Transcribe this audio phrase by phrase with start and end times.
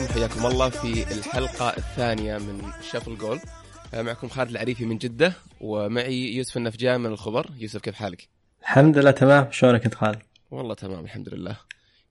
[0.00, 3.40] الرحيم حياكم الله في الحلقة الثانية من شفل جول
[3.94, 7.50] معكم خالد العريفي من جدة ومعي يوسف النفجان من الخبر.
[7.58, 8.28] يوسف كيف حالك؟
[8.62, 9.48] الحمد لله تمام.
[9.50, 10.18] شلونك أنت خالد؟
[10.50, 11.56] والله تمام الحمد لله.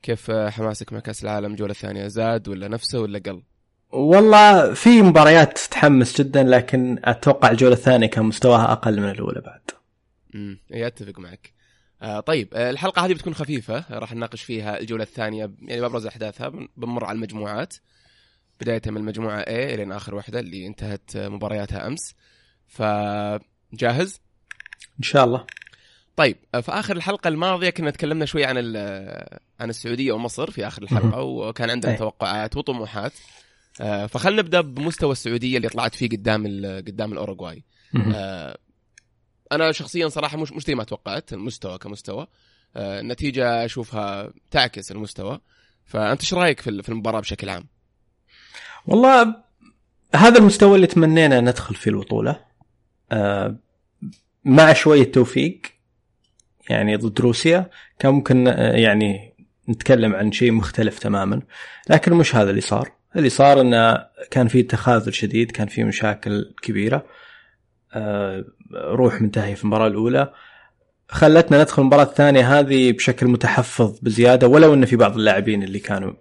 [0.01, 3.41] كيف حماسك مع كأس العالم؟ الجولة الثانية زاد ولا نفسه ولا قل؟
[3.89, 9.61] والله في مباريات تحمس جدا لكن أتوقع الجولة الثانية كان مستواها أقل من الأولى بعد.
[10.35, 11.58] امم أتفق معك.
[12.01, 16.51] آه طيب آه الحلقة هذه بتكون خفيفة راح نناقش فيها الجولة الثانية يعني بأبرز أحداثها
[16.77, 17.73] بنمر على المجموعات
[18.61, 22.15] بداية من المجموعة A إلى آخر واحدة اللي انتهت مبارياتها أمس
[22.67, 24.21] فجاهز؟
[24.99, 25.45] إن شاء الله
[26.15, 28.57] طيب في آخر الحلقة الماضية كنا تكلمنا شوي عن
[29.59, 31.95] عن السعودية ومصر في آخر الحلقة وكان عندنا.
[31.95, 33.13] توقعات وطموحات
[33.81, 37.63] آه فخلنا نبدأ بمستوى السعودية اللي طلعت فيه قدام قدام.
[38.15, 38.57] آه،
[39.51, 42.27] أنا شخصيا صراحة مش مش زي ما توقعت المستوى كمستوى.
[42.75, 45.39] آه، النتيجة أشوفها تعكس المستوى.
[45.85, 47.67] فأنت إيش رأيك في ال- في المباراة بشكل عام؟
[48.85, 49.35] والله
[50.15, 52.39] هذا المستوى اللي تمنينا ندخل فيه البطولة.
[53.11, 53.55] آه،
[54.45, 55.61] مع شوية توفيق
[56.69, 59.33] يعني ضد روسيا كان ممكن آه، يعني
[59.69, 61.41] نتكلم عن شيء مختلف تماما.
[61.89, 62.91] لكن مش هذا اللي صار.
[63.15, 66.95] اللي صار إنه كان في تخاذل شديد كان في مشاكل كبيرة.
[66.97, 67.03] آه،
[68.73, 70.33] روح منتهية في المباراة الأولى.
[71.09, 72.59] خلتنا ندخل المباراة الثانية.
[72.59, 76.13] هذه بشكل متحفظ بزيادة ولو أن في بعض اللاعبين اللي كانوا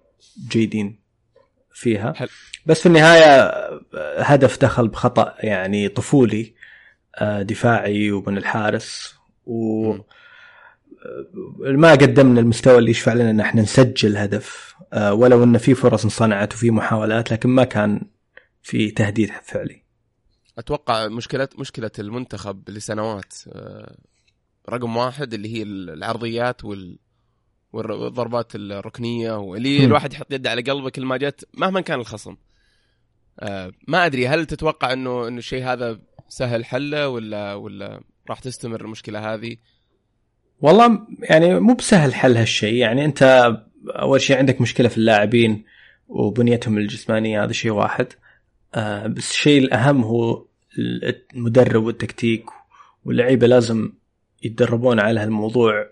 [0.48, 1.00] جيدين
[1.72, 2.12] فيها.
[2.66, 3.80] بس في النهاية آه،
[4.18, 6.54] هدف دخل بخطأ يعني طفولي
[7.16, 9.14] آه، دفاعي ومن الحارس.
[9.46, 9.92] و.
[9.92, 10.02] آه،
[11.60, 14.74] ما قدمنا المستوى اللي يشفع لنا إن إحنا نسجل هدف.
[14.92, 18.00] آه، ولو إن في فرص انصنعت وفي محاولات لكن ما كان
[18.62, 19.87] في تهديد فعلي.
[20.58, 23.96] أتوقع مشكله مشكلة المنتخب لسنوات آه،
[24.70, 26.98] رقم واحد اللي هي العرضيات وال
[27.72, 29.84] والضربات الركنية واللي.
[29.84, 32.36] الواحد يحط يده على قلبه كل ما جت مهما كان الخصم.
[33.40, 38.80] آه، ما أدري هل تتوقع انه إنه الشيء هذا سهل حله ولا ولا راح تستمر
[38.80, 39.56] المشكلة هذه؟
[40.60, 42.74] والله يعني مو بسهل حل هالشيء.
[42.74, 43.52] يعني أنت
[43.86, 45.64] أول شيء عندك مشكلة في اللاعبين
[46.08, 48.06] وبنيتهم الجسمانية هذا شيء واحد.
[48.74, 50.47] آه، بس الشيء الأهم هو
[51.34, 52.44] المدرب والتكتيك
[53.04, 53.92] واللعيبة لازم
[54.42, 55.86] يتدربون على هالموضوع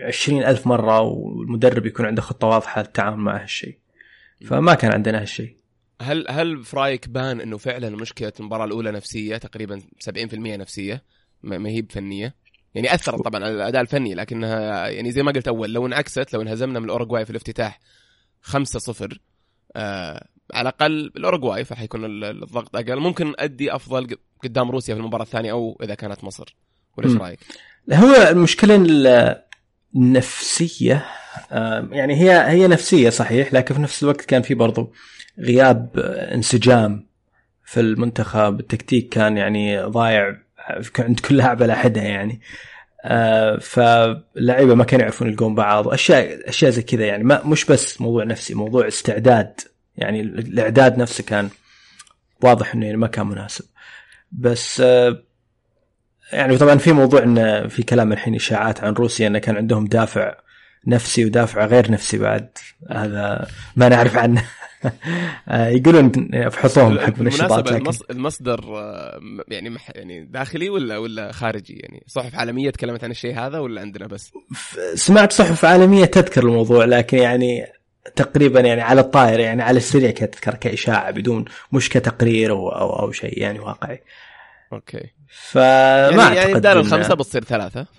[0.00, 3.78] عشرين ألف مرة والمدرب يكون عنده خطة واضحة للتعامل مع هالشيء.
[4.46, 5.56] فما كان عندنا هالشيء.
[6.00, 9.80] هل هل في رايك بان إنه فعلا مشكلة المباراة الأولى نفسية تقريبا
[10.10, 11.02] 70% نفسية؟
[11.42, 12.34] ما هي بفنية.
[12.74, 16.42] يعني أثرت طبعا على الأداء الفني لكنها يعني زي ما قلت أول لو انعكست لو
[16.42, 17.80] انهزمنا من الأوروغواي في الافتتاح
[18.42, 19.18] 5-0
[19.76, 22.96] آه على الأقل الأوروغواي فحيكون ال- الضغط أقل.
[23.00, 26.56] ممكن أدي أفضل قدام روسيا في المباراة الثانية أو إذا كانت مصر.
[26.96, 27.16] ولا إيش.
[27.16, 27.38] رأيك؟
[27.92, 29.42] هو المشكلة ال-
[29.96, 31.04] النفسية
[31.52, 34.92] آه، يعني هي هي نفسية صحيح لكن في نفس الوقت كان في برضو
[35.38, 37.06] غياب آه، انسجام
[37.64, 38.60] في المنتخب.
[38.60, 40.36] التكتيك كان يعني ضايع
[40.98, 42.40] عند كل لاعب على حدة يعني.
[43.04, 45.88] آه، فاللعيبة ما كانوا يعرفون يلقون بعض.
[45.88, 47.24] أشياء أشياء زي كذا يعني.
[47.24, 49.60] ما مش بس موضوع نفسي موضوع استعداد.
[49.98, 51.48] يعني الإعداد نفسه كان
[52.42, 53.64] واضح إنه يعني ما كان مناسب.
[54.32, 55.22] بس آه،
[56.32, 60.34] يعني طبعا في موضوع ان في كلام الحين إشاعات عن روسيا إنه كان عندهم دافع
[60.86, 62.48] نفسي ودافع غير نفسي بعد.
[62.90, 64.44] هذا ما نعرف عنه.
[65.48, 67.26] آه، يقولون افحصوهم حق لكن
[67.76, 73.10] المص- المصدر آه، يعني مح- يعني داخلي ولا ولا خارجي؟ يعني صحف عالمية تكلمت عن
[73.10, 74.32] الشيء هذا ولا عندنا بس؟
[74.94, 77.66] سمعت صحف عالمية تذكر الموضوع لكن يعني
[78.16, 83.00] تقريبا يعني على الطاير يعني على السريع كذا تذكر كإشاعة بدون مش كتقرير أو أو,
[83.00, 84.02] أو شيء يعني واقعي.
[84.72, 85.10] أوكي.
[85.28, 87.86] فما يعني أعتقد يعني بدال الخمسة بتصير ثلاثة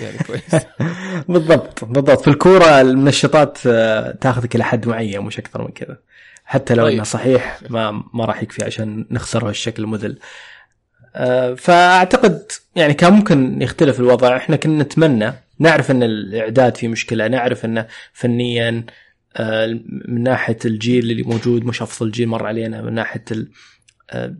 [0.00, 0.64] يعني كويس.
[1.28, 2.20] بالضبط بالضبط.
[2.20, 5.96] في الكورة المنشطات آه، تاخذك إلى حد معين مش أكثر من كذا.
[6.44, 6.94] حتى لو طيب.
[6.94, 10.18] إنه صحيح ما ما راح يكفي عشان نخسر بهالشكل المذل.
[11.16, 14.36] آه، فأعتقد يعني كان ممكن يختلف الوضع.
[14.36, 18.84] إحنا كنا نتمنى نعرف إن الإعداد فيه مشكلة نعرف إنه فنيا
[20.08, 23.24] من ناحية الجيل اللي موجود مش أفضل جيل مر علينا من ناحية
[24.10, 24.36] آه،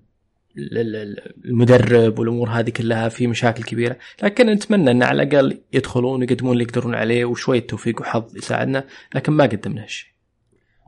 [0.58, 3.96] ال- ال- المدرب والأمور هذه كلها في مشاكل كبيرة.
[4.22, 8.84] لكن نتمنى إن على الأقل يدخلون ويقدمون اللي يقدرون عليه وشوية توفيق وحظ يساعدنا
[9.14, 10.08] لكن ما قدمنا هالشيء.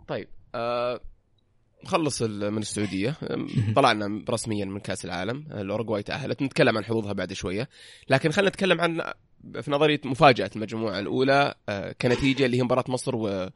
[0.09, 1.01] طيب آه
[1.85, 3.15] نخلص من السعودية.
[3.77, 6.43] طلعنا رسميا من كأس العالم الأوروغواي تأهلت.
[6.43, 7.69] نتكلم عن حظوظها بعد شوية.
[8.11, 9.03] لكن خلينا نتكلم عن
[9.63, 13.49] في نظرية مفاجأة المجموعة الأولى آه كنتيجة اللي هي مباراة مصر و-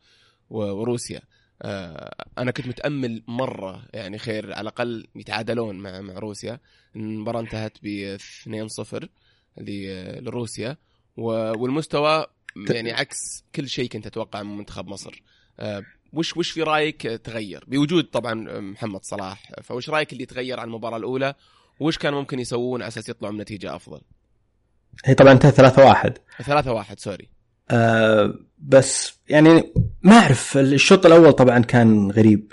[0.51, 1.21] وروسيا.
[1.63, 6.61] آه أنا كنت متأمل مرة يعني خير على الأقل يتعادلون مع مع روسيا.
[6.97, 9.09] المباراة انتهت ب 2-0
[9.57, 10.77] ل- لروسيا.
[11.17, 12.27] و- والمستوى
[12.71, 15.23] يعني عكس كل شيء كنت أتوقع من منتخب مصر.
[15.61, 19.53] آه، وش وش في رأيك تغير؟ بوجود طبعا محمد صلاح.
[19.63, 21.35] فوش رأيك اللي تغير عن المباراة الأولى؟
[21.81, 24.01] وش كان ممكن يسوون على أساس يطلعوا بنتيجة أفضل؟
[25.05, 27.29] هي طبعا انتهى 3 1 3 1 سوري.
[27.71, 29.73] آه بس يعني
[30.03, 32.53] ما أعرف الشوط الأول طبعا كان غريب.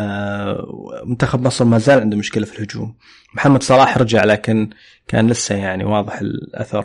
[0.00, 2.96] آه منتخب مصر ما زال عنده مشكلة في الهجوم.
[3.34, 4.70] محمد صلاح رجع لكن
[5.08, 6.84] كان لسه يعني واضح الأثر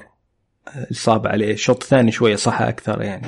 [0.77, 1.53] الإصابة عليه.
[1.53, 3.27] الشوط الثاني شوية صح أكثر يعني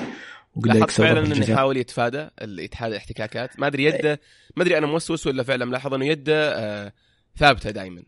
[0.65, 3.59] لاحظت فعلا إنه يحاول يتفادى يتحادى الاحتكاكات.
[3.59, 4.19] ما أدري يده
[4.56, 6.94] ما أدري أنا موسوس ولا فعلا ملاحظ إنه يده آه
[7.38, 8.03] ثابتة دائما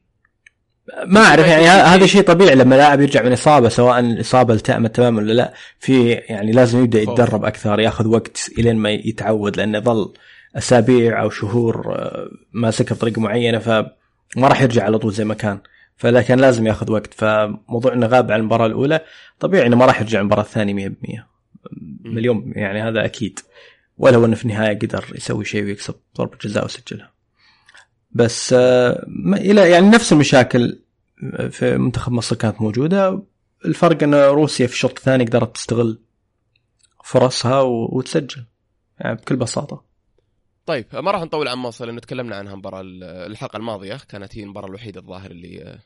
[1.06, 5.22] ما أعرف يعني هذا شيء طبيعي لما لاعب يرجع من إصابة سواء الاصابه التأمت تماما
[5.22, 10.14] ولا لا في يعني لازم يبدأ يتدرب أكثر ياخذ وقت إلين ما يتعود لأنه ظل
[10.56, 13.88] أسابيع أو شهور آه، ماسكها بطريقة معينة فما
[14.38, 15.60] راح يرجع على طول زي ما كان.
[15.98, 19.02] فلكن لازم ياخذ وقت فموضوع إنه غاب عن المباراة الأولى
[19.40, 21.24] طبيعي إنه ما راح يرجع المباراة الثانية 100%
[22.04, 23.40] مليون يعني هذا أكيد.
[23.98, 27.11] ولو إنه في النهاية قدر يسوي شيء ويكسب ضربة جزاء وسجلها.
[28.14, 30.80] بس آه، إلى يعني نفس المشاكل
[31.50, 33.24] في منتخب مصر كانت موجودة.
[33.66, 36.00] الفرق إن روسيا في الشوط الثاني قدرت تستغل
[37.04, 38.46] فرصها وتسجل
[39.00, 39.84] يعني بكل بساطة.
[40.66, 42.82] طيب ما راح نطول عن مصر لأنه تكلمنا عنها مباراة
[43.28, 43.98] الحلقة الماضية.
[44.10, 45.80] كانت هي المباراة الوحيدة الظاهر اللي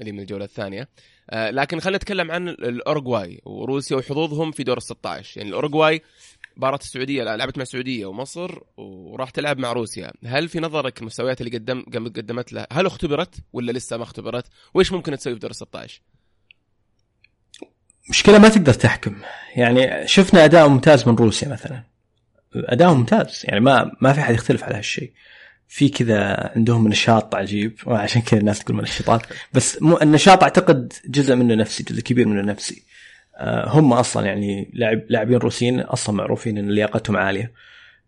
[0.00, 0.88] اللي من الجولة الثانية.
[1.30, 6.02] آه، لكن خلينا نتكلم عن الاورجواي وروسيا وحظوظهم في دور ال 16 يعني الاورجواي
[6.56, 11.58] مباراة السعودية لعبت مع السعودية ومصر وراح تلعب مع روسيا، هل في نظرك المستويات اللي
[11.58, 15.56] قدم قدمت لها هل اختبرت ولا لسه ما اختبرت؟ وإيش ممكن تسوي في دور ال
[15.56, 16.00] 16؟
[18.10, 19.16] مشكلة ما تقدر تحكم،
[19.56, 21.82] يعني شفنا أداء ممتاز من روسيا مثلا.
[22.54, 25.12] أداء ممتاز، يعني ما ما في أحد يختلف على هالشيء.
[25.68, 29.22] في كذا عندهم نشاط عجيب وعشان كذا الناس تقول منشطات
[29.52, 32.82] بس مو النشاط أعتقد جزء منه نفسي جزء كبير منه نفسي
[33.66, 37.52] هم أصلا يعني لاعب لاعبين روسيين أصلا معروفين إن لياقتهم عالية.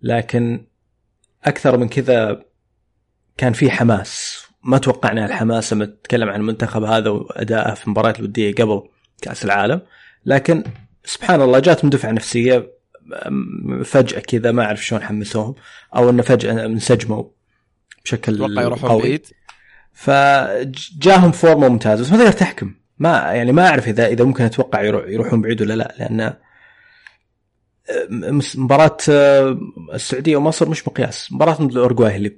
[0.02, 0.66] لكن
[1.44, 2.42] أكثر من كذا
[3.36, 4.42] كان في حماس.
[4.62, 8.82] ما توقعنا الحماس لما تتكلم عن المنتخب هذا وادائه في المباريات الودية قبل
[9.22, 9.80] كأس العالم.
[10.26, 10.64] لكن
[11.04, 12.76] سبحان الله جاتهم دفعه نفسية
[13.84, 15.54] فجأة كذا ما أعرف شلون حمسوهم
[15.96, 17.24] أو إنه فجأة انسجموا
[18.04, 19.26] بشكل أتوقع يروحون بعيد.
[19.92, 22.02] فجاهم فورمة ممتازة.
[22.02, 22.74] بس ما تقدر تحكم.
[22.98, 26.38] ما يعني ما أعرف اذا إذا ممكن أتوقع يروحون بعيد ولا لا لأن آه،
[28.56, 29.58] مباراة آه،
[29.94, 32.36] السعودية ومصر مش مقياس، مباراة الأورجواي اللي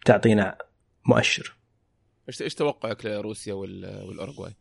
[0.00, 0.58] بتعطينا
[1.06, 1.56] مؤشر.
[2.28, 4.52] إيش إيش توقعك لروسيا والأورجواي؟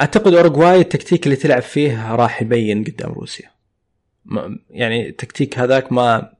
[0.00, 3.50] أعتقد أورجواي التكتيك اللي تلعب فيه راح يبين قدام روسيا.
[4.70, 6.32] يعني التكتيك هذاك ما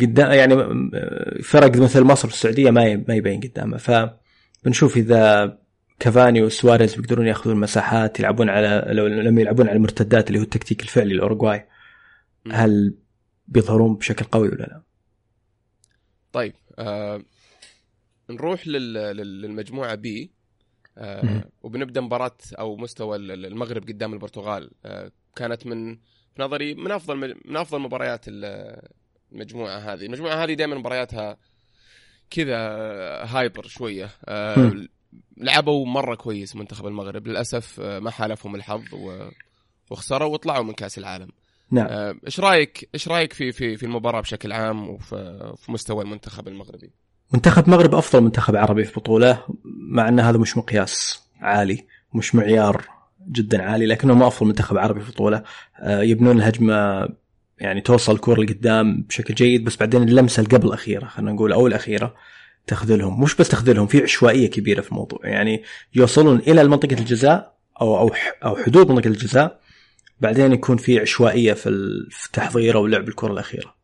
[0.00, 0.56] قدام يعني
[1.42, 5.58] فرق مثل مصر والسعودية ما ما يبين قدامه فبنشوف إذا
[5.98, 10.82] كافاني وسواريز بيقدرون ياخذون المساحات يلعبون على لو لما يلعبون على المرتدات اللي هو التكتيك
[10.82, 11.68] الفعلي الأوروغواي.
[12.50, 12.94] هل
[13.48, 14.82] بيظهرون بشكل قوي ولا لا؟
[16.32, 17.22] طيب آه
[18.30, 20.30] نروح للمجموعة بي.
[20.98, 24.70] آه وبنبدأ مباراة أو مستوى المغرب قدام البرتغال.
[24.84, 25.96] آه كانت من
[26.34, 30.06] في نظري من أفضل من أفضل مباريات المجموعة هذه.
[30.06, 31.36] المجموعة هذه دائما مبارياتها
[32.30, 32.58] كذا
[33.24, 34.10] هايبر شوية.
[34.24, 34.86] آه
[35.36, 37.26] لعبوا مرة كويس منتخب المغرب.
[37.26, 38.82] للأسف آه، ما حالفهم الحظ
[39.90, 41.28] وخسروا وطلعوا من كأس العالم.
[41.70, 41.86] نعم.
[41.86, 46.90] آه، إيش رايك إيش رأيك في في في المباراة بشكل عام وفي مستوى المنتخب المغربي؟
[47.32, 49.42] منتخب المغرب أفضل منتخب عربي في البطوله
[49.90, 52.84] مع إن هذا مش مقياس عالي مش معيار
[53.28, 55.42] جدا عالي لكنه ما أفضل منتخب عربي في البطوله
[55.80, 57.08] آه، يبنون الهجمة
[57.58, 61.66] يعني توصل الكره لقدام بشكل جيد بس بعدين اللمسة اللي قبل الأخيرة خلينا نقول أو
[61.66, 62.14] الأخيرة
[62.66, 63.22] تخذلهم.
[63.22, 65.20] مش بس تخذلهم في عشوائية كبيرة في الموضوع.
[65.24, 65.62] يعني
[65.94, 69.60] يوصلون إلى منطقه الجزاء أو أو أو حدود منطقة الجزاء
[70.20, 73.74] بعدين يكون في عشوائية في التحضير أو لعب الكرة الأخيرة.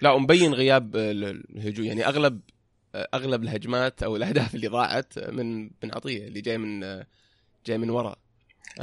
[0.00, 1.86] لا ومبين غياب الهجوم.
[1.86, 2.40] يعني أغلب
[2.94, 6.80] أغلب الهجمات أو الأهداف اللي ضاعت من بن عطيه اللي جاي من
[7.66, 8.18] جاي من وراء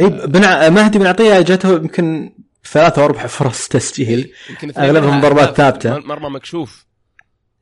[0.01, 0.41] إي بن
[0.73, 2.33] مهدي بن عطيه جاته يمكن
[2.65, 4.33] ثلاثة أو أربع فرص تسجيل.
[4.77, 5.97] أغلبهم ضربات ثابتة.
[5.99, 6.85] مرمى مكشوف.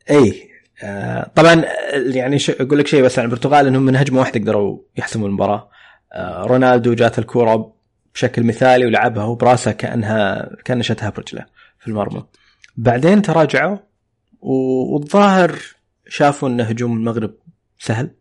[0.10, 0.50] إي
[0.84, 5.28] آه طبعا يعني أقول لك شيء بس عن البرتغال إنهم من هجمة واحدة قدروا يحسموا
[5.28, 5.70] المباراة.
[6.14, 7.74] آه رونالدو جات الكورة
[8.14, 11.46] بشكل مثالي ولعبها هو براسه كأنها كان شتها برجله
[11.80, 12.24] في المرمى.
[12.78, 13.78] بعدين تراجعوا
[14.42, 15.56] والظاهر
[16.08, 17.34] شافوا إن هجوم المغرب
[17.80, 18.12] سهل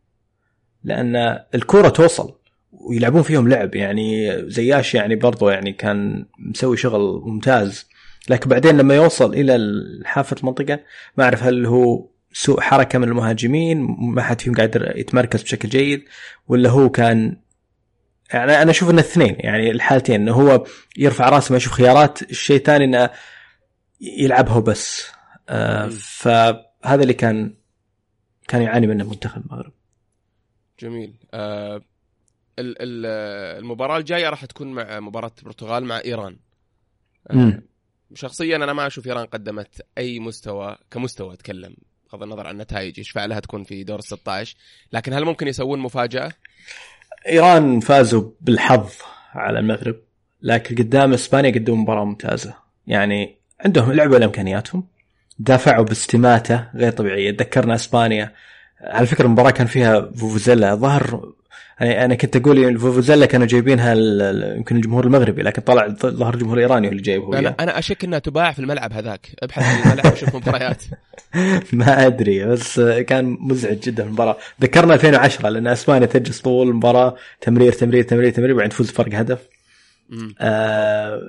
[0.85, 2.35] لأن الكورة توصل
[2.73, 3.75] ويلعبون فيهم لعب.
[3.75, 7.87] يعني زياش يعني برضو يعني كان مسوي شغل ممتاز.
[8.31, 9.59] لكن بعدين لما يوصل إلى
[10.05, 10.81] حافه المنطقة
[11.17, 16.05] ما أعرف هل هو سوء حركة من المهاجمين ما حد فيهم قادر يتمركز بشكل جيد
[16.49, 17.37] ولا هو كان
[18.33, 20.64] يعني أنا أشوف إن الاثنين يعني الحالتين إنه هو
[20.97, 23.11] يرفع راسه ما يشوف خيارات الشيء الثاني إنه
[24.00, 25.11] يلعبها بس
[25.49, 27.55] آه فهذا اللي كان
[28.49, 29.73] كان يعاني منه منتخب المغرب.
[30.81, 31.14] جميل.
[31.35, 31.83] آه
[32.59, 36.37] المباراة الجاية راح تكون مع مباراة البرتغال مع إيران.
[37.31, 37.62] آه
[38.14, 41.76] شخصيا أنا ما أشوف إيران قدمت أي مستوى كمستوى أتكلم.
[42.13, 44.57] بغض النظر عن النتائج يشفع لها تكون في دور ال 16
[44.93, 46.33] لكن هل ممكن يسوون مفاجأة؟
[47.29, 48.93] إيران فازوا بالحظ
[49.35, 49.97] على المغرب
[50.43, 52.55] لكن قدام إسبانيا قدموا مباراة ممتازة.
[52.87, 54.89] يعني عندهم لعبوا لإمكانياتهم
[55.39, 57.31] دافعوا باستماتة غير طبيعية.
[57.31, 58.33] تذكرنا إسبانيا
[58.81, 61.33] على فكرة المباراة كان فيها فوفوزيلا ظهر
[61.81, 63.95] يعني أنا كنت أقول الفوفوزيلا كانوا جايبينها
[64.57, 68.53] يمكن الجمهور المغربي لكن طلع ظهر الجمهور الايراني اللي جايبه أنا أنا أشك إنها تباع
[68.53, 70.83] في الملعب هذاك أبحث عن الملعب وشوف مباريات.
[71.73, 74.37] ما أدري بس كان مزعج جدا المباراة.
[74.63, 79.39] ذكرنا 2010 لأن أسبانيا تجلس طول المباراة تمرير تمرير تمرير تمرير وبعدين تفوز فرق هدف.
[80.41, 81.21] آه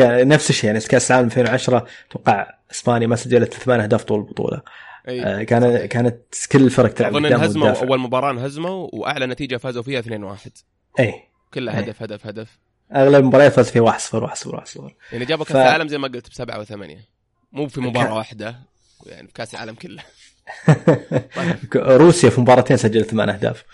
[0.00, 4.62] نفس الشيء يعني كأس العالم 2010 أتوقع أسبانيا ما سجلت ثمان أهداف طول البطولة.
[5.08, 5.24] أي.
[5.24, 6.16] آه كانت كانت
[6.52, 10.06] كل الفرق تلعب أظن انهزموا أول مباراة انهزموا وأعلى نتيجة فازوا فيها 2-1
[11.00, 11.14] إي.
[11.54, 12.02] كلها هدف.
[12.02, 12.58] هدف هدف.
[12.94, 14.80] أغلب المباريات فاز فيها 1-0 1-0 1-0
[15.12, 15.56] يعني جابوا كأس ف...
[15.56, 17.08] العالم زي ما قلت بسبعة وثمانية.
[17.52, 18.16] مو في مباراة ك...
[18.16, 18.56] واحدة
[19.06, 20.02] يعني في كأس العالم كله.
[21.96, 23.64] روسيا في مباراتين سجلت ثمان أهداف.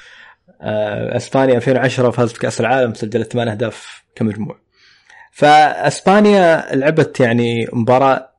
[0.61, 4.59] آه، إسبانيا 2010 فازت بكأس العالم سجلت ثمان أهداف كمجموع.
[5.33, 8.30] فإسبانيا لعبت يعني مباراة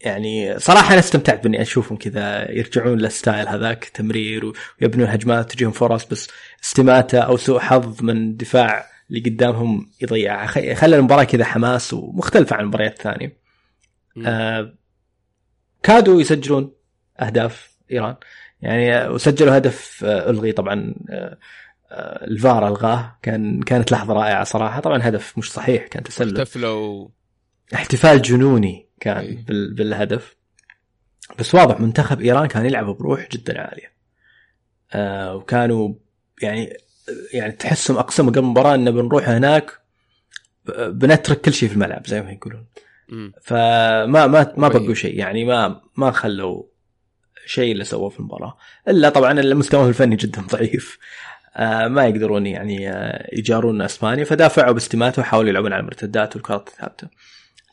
[0.00, 4.52] يعني صراحة أنا استمتعت بإني أشوفهم كذا يرجعون لل style هذاك تمرير
[4.82, 6.28] ويبنون هجمات تجيهم فرص بس
[6.64, 12.62] استماتة أو سوء حظ من الدفاع اللي قدامهم يضيعها خلى المباراة كذا حماس ومختلفة عن
[12.62, 13.36] المباريات الثانية.
[14.26, 14.74] آه
[15.82, 16.72] كادوا يسجلون
[17.20, 18.16] أهداف إيران.
[18.60, 21.38] يعني وسجلوا هدف آه ألغي طبعا آه
[22.24, 23.18] الفار ألغاه.
[23.22, 24.80] كان كانت لحظة رائعة صراحة.
[24.80, 26.38] طبعا هدف مش صحيح كان تسلل.
[26.40, 27.08] احتفلوا
[27.74, 28.89] احتفال جنوني.
[29.00, 29.44] كان أي.
[29.48, 30.36] بالهدف.
[31.38, 33.92] بس واضح منتخب إيران كان يلعب بروح جدا عالية.
[34.92, 35.94] آه وكانوا
[36.42, 36.76] يعني
[37.32, 39.80] يعني تحسهم أقسموا قبل المباراة انه بنروح هناك
[40.78, 42.66] بنترك كل شيء في الملعب زي ما يقولون.
[43.42, 45.18] فما ما ما بقوا شيء.
[45.18, 46.62] يعني ما ما خلوا
[47.46, 48.56] شيء اللي سووه في المباراة.
[48.88, 50.98] إلا طبعا المستوى الفني جدا ضعيف.
[51.56, 54.24] آه ما يقدرون يعني آه يجارون أسبانيا.
[54.24, 57.08] فدافعوا باستماتة وحاولوا يلعبون على المرتدات والكرات الثابتة.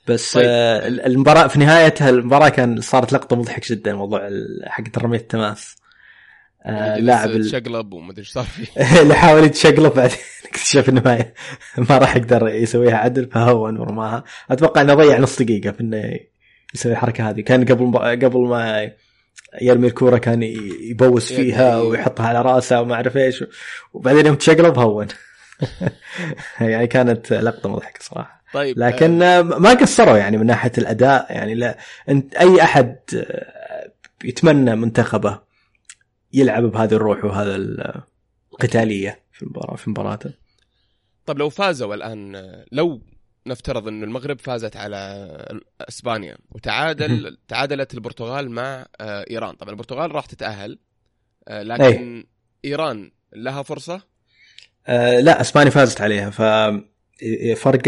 [0.07, 0.45] بس طيب.
[0.47, 4.29] آه المباراة في نهايتها المباراة كان صارت لقطة مضحك جدا موضوع
[4.65, 5.75] حق رميه التماس
[6.65, 8.67] آه لاعب شقلب وما إيش صار فيه.
[9.01, 10.17] اللي حاول يتشقلب بعدين
[10.49, 11.25] اكتشف إنه ما
[11.77, 16.19] ما راح يقدر يسويها عدل فهون ورماها أتوقع إنه ضيع نص دقيقة في إنه
[16.75, 17.41] يسوي الحركة هذه.
[17.41, 18.91] كان قبل قبل ما
[19.61, 20.43] يرمي الكورة كان
[20.81, 23.43] يبوس فيها ويحطها على رأسه وما أعرف إيش.
[23.93, 25.07] وبعدين يوم تشقلب هون
[26.61, 28.37] يعني كانت لقطة مضحكة صراحة.
[28.53, 31.27] طيب لكن آه ما قصروا يعني من ناحية الأداء.
[31.29, 31.77] يعني لا
[32.09, 32.99] انت أي أحد
[34.23, 35.39] يتمنى منتخبه
[36.33, 37.55] يلعب بهذه الروح وهذا
[38.53, 40.33] القتالية في المباراة في مباراته.
[41.25, 42.35] طيب لو فازوا الآن
[42.71, 43.01] لو
[43.47, 45.27] نفترض ان المغرب فازت على
[45.89, 49.55] إسبانيا وتعادل تعادلت البرتغال مع إيران.
[49.55, 50.79] طبعا البرتغال راح تتأهل
[51.49, 52.27] لكن أي.
[52.65, 54.01] إيران لها فرصة؟
[54.87, 56.29] آه لا إسبانيا فازت عليها.
[56.29, 56.96] ففرق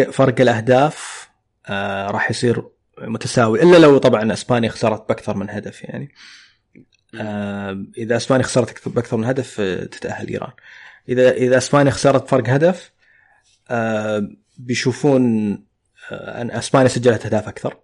[0.09, 1.29] فرق الأهداف
[1.65, 2.63] آه راح يصير
[3.01, 6.13] متساوي إلا لو طبعا إسبانيا خسرت بأكثر من هدف يعني.
[7.15, 9.55] آه إذا إسبانيا خسرت باكثر من هدف
[9.91, 10.51] تتأهل إيران.
[11.09, 12.91] إذا إذا إسبانيا خسرت فرق هدف
[13.69, 15.23] آه بيشوفون
[16.11, 17.77] أن إسبانيا سجلت أهداف أكثر.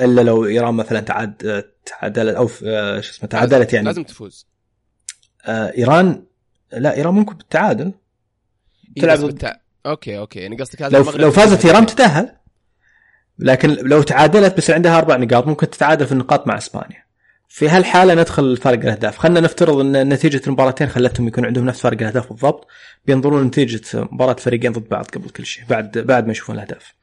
[0.00, 3.86] إلا لو إيران مثلا تعاد تعادلت أو شو اسمه تعادلت يعني.
[3.86, 4.48] لازم تفوز.
[5.44, 6.26] آه إيران
[6.72, 7.92] لا إيران ممكن بالتعادل.
[8.96, 9.56] تلعب بالتع...
[9.88, 10.38] okay okay.
[10.38, 12.32] يعني قصدك لو لو فازت إيران تتأهل
[13.38, 17.08] لكن لو تعادلت بس عندها أربع نقاط ممكن تتعادل في النقاط مع إسبانيا.
[17.48, 19.18] في هالحالة ندخل فرق الأهداف.
[19.18, 22.66] خلينا نفترض إن نتيجة المباراتين خلتهم يكون عندهم نفس فرق الأهداف بالضبط.
[23.06, 26.94] بينظرون نتيجة مباراة فريقين ضد بعض قبل كل شيء بعد بعد ما يشوفون الأهداف.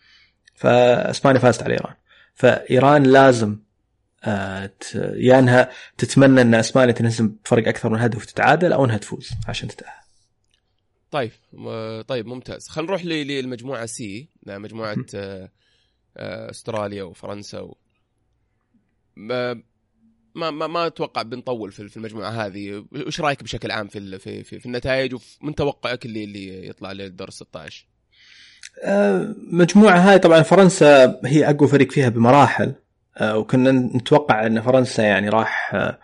[0.56, 1.94] فإسبانيا فازت على إيران.
[2.36, 3.60] فإيران لازم
[4.24, 4.72] آه
[5.16, 9.68] يا إنها تتمنى إن إسبانيا تنهزم بفرق أكثر من هدف وتتعادل أو إنها تفوز عشان
[9.68, 10.05] تتأهل.
[11.16, 11.32] طيب
[12.08, 12.68] طيب ممتاز.
[12.68, 15.50] خلينا نروح للمجموعة سي مجموعة آه،
[16.18, 17.78] أستراليا وفرنسا و...
[19.16, 19.62] ما
[20.36, 22.86] ما ما أتوقع بنطول في المجموعة هذه.
[23.08, 27.30] وش رأيك بشكل عام في في في, في النتائج؟ ومن توقعك اللي اللي يطلع للدور
[27.30, 27.86] 16
[28.84, 32.76] المجموعه هاي طبعا فرنسا هي أقوى فريق فيها بمراحل.
[33.18, 36.00] آه، وكنا نتوقع إن فرنسا يعني راح آه،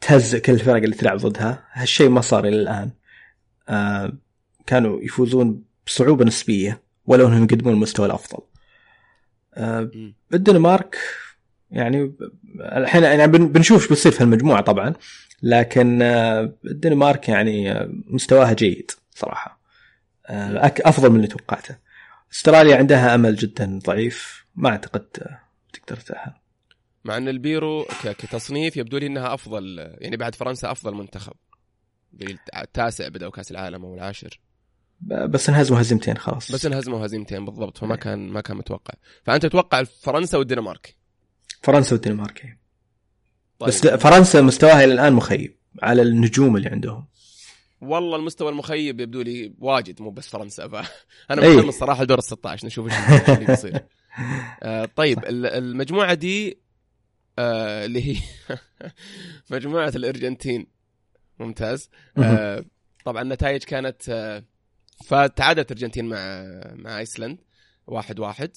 [0.00, 1.64] تهزئ كل الفرق اللي تلعب ضدها.
[1.72, 2.90] هالشيء ما صار إلى الآن.
[3.68, 4.12] آه،
[4.70, 8.42] كانوا يفوزون بصعوبة نسبية ولو إنهم يقدمون المستوى الأفضل.
[10.34, 10.96] الدنمارك
[11.70, 12.12] يعني
[12.60, 14.94] الحين يعني بنشوف إيش بيصير في المجموعه طبعا
[15.42, 19.60] لكن آه، الدنمارك يعني آه، مستواها جيد صراحة.
[20.26, 21.76] آه، أفضل من اللي توقعته.
[22.32, 25.00] استراليا عندها أمل جدا ضعيف ما أعتقد
[25.72, 26.32] تقدر تتاهل
[27.04, 31.32] مع أن البيرو كتصنيف يبدو لي إنها أفضل يعني بعد فرنسا أفضل منتخب.
[32.62, 34.40] التاسع بدأوا كأس العالم أو العاشر.
[35.00, 36.52] بس انهزموا هزيمتين خلاص.
[36.52, 38.00] بس انهزموا هزيمتين بالضبط فما إيه.
[38.00, 38.94] كان ما كان متوقع.
[39.24, 40.96] فأنت تتوقع فرنسا والدنمارك؟
[41.62, 42.60] فرنسا والدنمارك إيه.
[43.58, 43.68] طيب.
[43.68, 47.06] بس فرنسا مستواها إلى الآن مخيب على النجوم اللي عندهم.
[47.80, 50.86] والله المستوى المخيب يبدو لي واجد مو بس فرنسا فانا
[51.54, 53.80] مهتم الصراحه لدور ال 16 نشوف إيش اللي بيصير
[54.62, 56.60] آه طيب المجموعة دي
[57.38, 58.16] آه اللي هي
[59.50, 60.66] مجموعة الأرجنتين.
[61.38, 61.90] ممتاز.
[62.18, 62.64] آه
[63.04, 64.44] طبعا النتائج كانت آه
[65.04, 67.38] فتعادلت الأرجنتين مع مع إيسلند
[67.86, 68.50] واحد واحد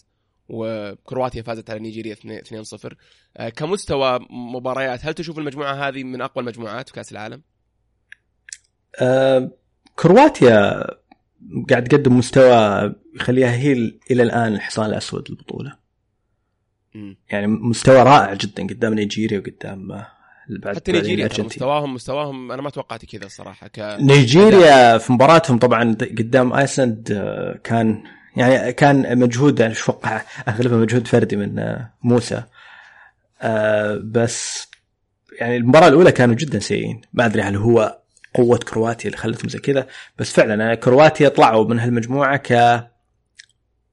[0.50, 2.96] وكرواتيا فازت على نيجيريا 2-0
[3.38, 7.42] آه، كمستوى مباريات هل تشوف المجموعة هذه من أقوى المجموعات في كأس العالم؟
[9.02, 9.52] أه
[9.96, 10.86] كرواتيا
[11.70, 13.72] قاعد تقدم مستوى يخليها هي
[14.12, 15.78] إلى الآن الحصان الأسود للبطولة.
[17.30, 20.06] يعني مستوى رائع جدا قدام نيجيريا وقدام
[20.50, 25.94] بعد حتى نيجيريا مستواهم مستواهم أنا ما توقعت كذا الصراحة ك نيجيريا في مباراتهم طبعا
[25.94, 28.04] قدام ايسلند آه، كان
[28.36, 32.44] يعني كان مجهود يعني أتوقع أغلبه مجهود فردي من آه، موسى.
[33.42, 34.68] آه، بس
[35.40, 37.02] يعني المباراة الأولى كانوا جدا سيئين.
[37.14, 38.00] ما أدري هل هو
[38.34, 39.88] قوة كرواتيا اللي خلتهم زي كذا
[40.20, 42.84] بس فعلا كرواتيا طلعوا من هالمجموعة ك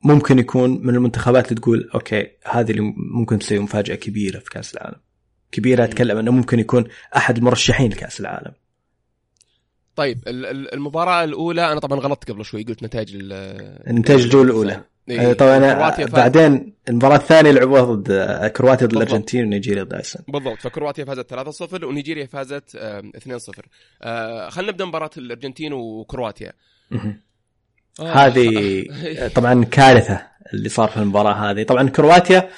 [0.05, 4.75] ممكن يكون من المنتخبات اللي تقول أوكي هذه اللي ممكن تسوي مفاجأة كبيرة في كأس
[4.75, 5.01] العالم.
[5.53, 6.85] كبيرة أتكلم أنه ممكن يكون
[7.17, 8.53] أحد المرشحين لكأس العالم.
[9.97, 14.85] طيب المباراة الأولى أنا طبعا غلطت قبل شوي قلت نتائج النتائج الجوله الأولى.
[15.11, 20.59] إيه طبعا بعدين المباراة الثانية لعبوها ضد آه، كرواتيا ضد الأرجنتين ونيجيريا ضد ايسلند بالضبط
[20.59, 23.61] فكرواتيا فازت 3-0 ونيجيريا فازت 2-0
[24.03, 26.53] آه خلينا نبدأ مباراة الأرجنتين وكرواتيا.
[26.93, 27.17] آه.
[28.01, 28.85] هذه
[29.37, 30.23] طبعا كارثة
[30.55, 31.63] اللي صار في المباراة هذه.
[31.63, 32.51] طبعا كرواتيا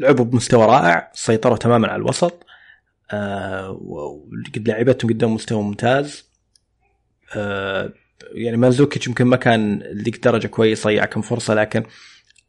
[0.00, 2.46] لعبوا بمستوى رائع سيطروا تماما على الوسط
[3.10, 6.28] آه وقد لعبتهم قدام مستوى ممتاز.
[7.36, 7.92] آه
[8.32, 11.82] يعني مانزوكيتش يمكن ما كان ذيك درجة كويس ضيع كم فرصة لكن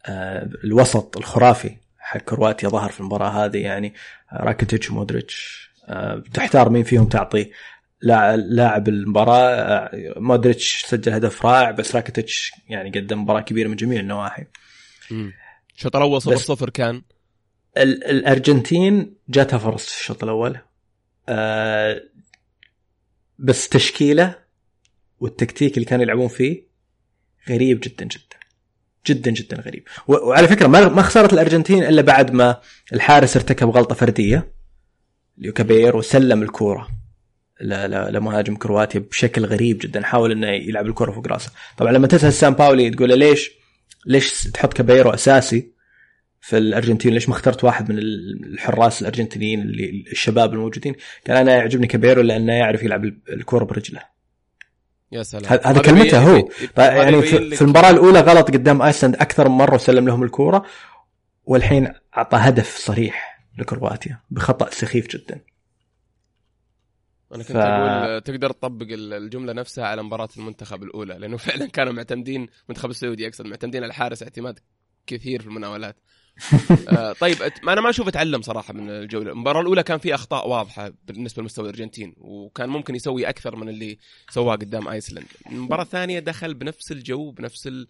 [0.06, 3.94] آه الوسط الخرافي حق كرواتيا ظهر في المباراة هذه يعني
[4.34, 7.52] راكيتيتش ومودريتش آه تحتار مين فيهم تعطي
[8.02, 9.50] لاعب المباراة.
[9.50, 14.46] آه مودريتش سجل هدف رائع بس راكيتيتش يعني قدم مباراة كبيرة من جميع النواحي.
[15.76, 17.02] الشوط الأول 0 0 كان.
[17.78, 20.58] الأرجنتين جاتها فرص في الشوط الأول.
[21.30, 22.02] آه
[23.40, 24.36] بس تشكيلة
[25.20, 26.70] والتكتيك اللي كانوا يلعبون فيه
[27.50, 28.40] غريب جدا جدا.
[29.08, 29.84] جدا جدا غريب.
[30.08, 32.62] وعلى فكرة ما خسرت الأرجنتين إلا بعد ما
[32.94, 34.54] الحارس ارتكب غلطة فردية.
[35.38, 36.88] ليوكابير وسلم الكورة
[37.62, 40.04] لمهاجم كرواتيا بشكل غريب جدا.
[40.04, 41.52] حاول إنه يلعب الكره فوق راسه.
[41.78, 43.52] طبعا لما تسال سان باولي تقول ليش
[44.06, 45.79] ليش تحط كابيرو أساسي؟
[46.42, 50.96] في الارجنتين ليش ما اخترت واحد من الحراس الأرجنتينيين اللي الشباب الموجودين؟
[51.28, 54.02] قال أنا يعجبني كابيرو لأنه يعرف يلعب الكورة برجله.
[55.12, 55.60] يا سلام.
[55.64, 56.50] هذا كلمته هو.
[56.78, 60.66] يعني في, في المباراة الأولى غلط قدام أيسلند أكثر من مرة وسلم لهم الكورة
[61.46, 65.42] والحين أعطى هدف صريح لكرواتيا بخطأ سخيف جدا.
[67.36, 67.58] أنا كنت ف...
[67.58, 73.28] أقول تقدر تطبق الجملة نفسها على مباراة المنتخب الأولى لأنه فعلا كانوا معتمدين المنتخب السعودي
[73.28, 74.60] أقصد معتمدين على الحارس اعتماد
[75.08, 75.96] كثير في المناولات.
[76.90, 79.32] آه طيب أنا ما أشوف أتعلم صراحة من الجولة.
[79.32, 83.98] المباراة الأولى كان في أخطاء واضحة بالنسبة لمستوى الأرجنتين وكان ممكن يسوي أكثر من اللي
[84.30, 87.88] سواه قدام ايسلند المباراة الثانية دخل بنفس الجو بنفس ال...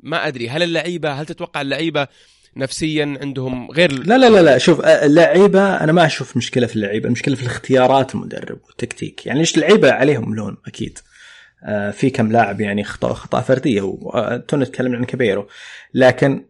[0.00, 2.08] ما أدري هل اللعيبة هل تتوقع اللعيبة
[2.56, 7.06] نفسيا عندهم غير لا لا لا لا شوف اللعيبة أنا ما أشوف مشكلة في اللعيبة
[7.06, 9.26] المشكلة في الاختيارات المدرب والتكتيك.
[9.26, 10.98] يعني ليش اللعيبة عليهم لون؟ أكيد.
[11.64, 15.48] آه في كم لاعب يعني خطأ خطأ فردية وتونا نتكلم عن كاباييرو
[15.94, 16.46] لكن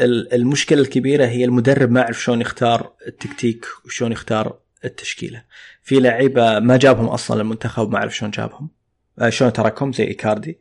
[0.00, 5.42] المشكلة الكبيرة هي المدرب ما يعرف شلون يختار التكتيك وشلون يختار التشكيلة.
[5.82, 8.70] في لعيبة ما جابهم أصلا المنتخب ما اعرف شلون جابهم.
[9.18, 10.58] آه، شلون تركهم زي إيكاردي.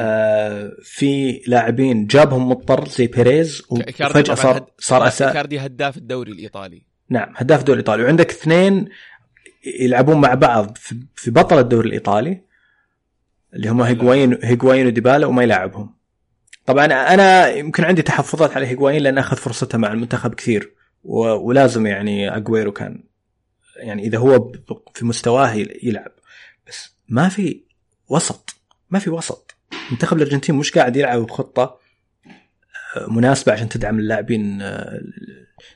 [0.00, 5.22] آه في لاعبين جابهم مضطر زي بيريز وفجأة صار صار أساس.
[5.28, 6.82] إيكاردي هداف الدوري الإيطالي.
[7.10, 8.02] نعم هداف الدوري الإيطالي.
[8.02, 8.88] وعندك اثنين
[9.80, 10.78] يلعبون مع بعض
[11.14, 12.40] في بطل الدوري الإيطالي
[13.54, 15.96] اللي هم هيجواين هيجواين وديبالا وما يلاعبهم.
[16.66, 20.72] طبعا أنا يمكن عندي تحفظات على هيغوايين لأن أخذ فرصته مع المنتخب كثير
[21.04, 23.04] ولازم يعني أجويرو كان
[23.76, 24.52] يعني إذا هو
[24.94, 25.52] في مستواه
[25.82, 26.12] يلعب.
[26.68, 27.60] بس ما في
[28.08, 28.56] وسط
[28.90, 29.54] ما في وسط.
[29.90, 31.78] منتخب الأرجنتين مش قاعد يلعب بخطة
[33.08, 35.00] مناسبة عشان تدعم اللاعبين آه،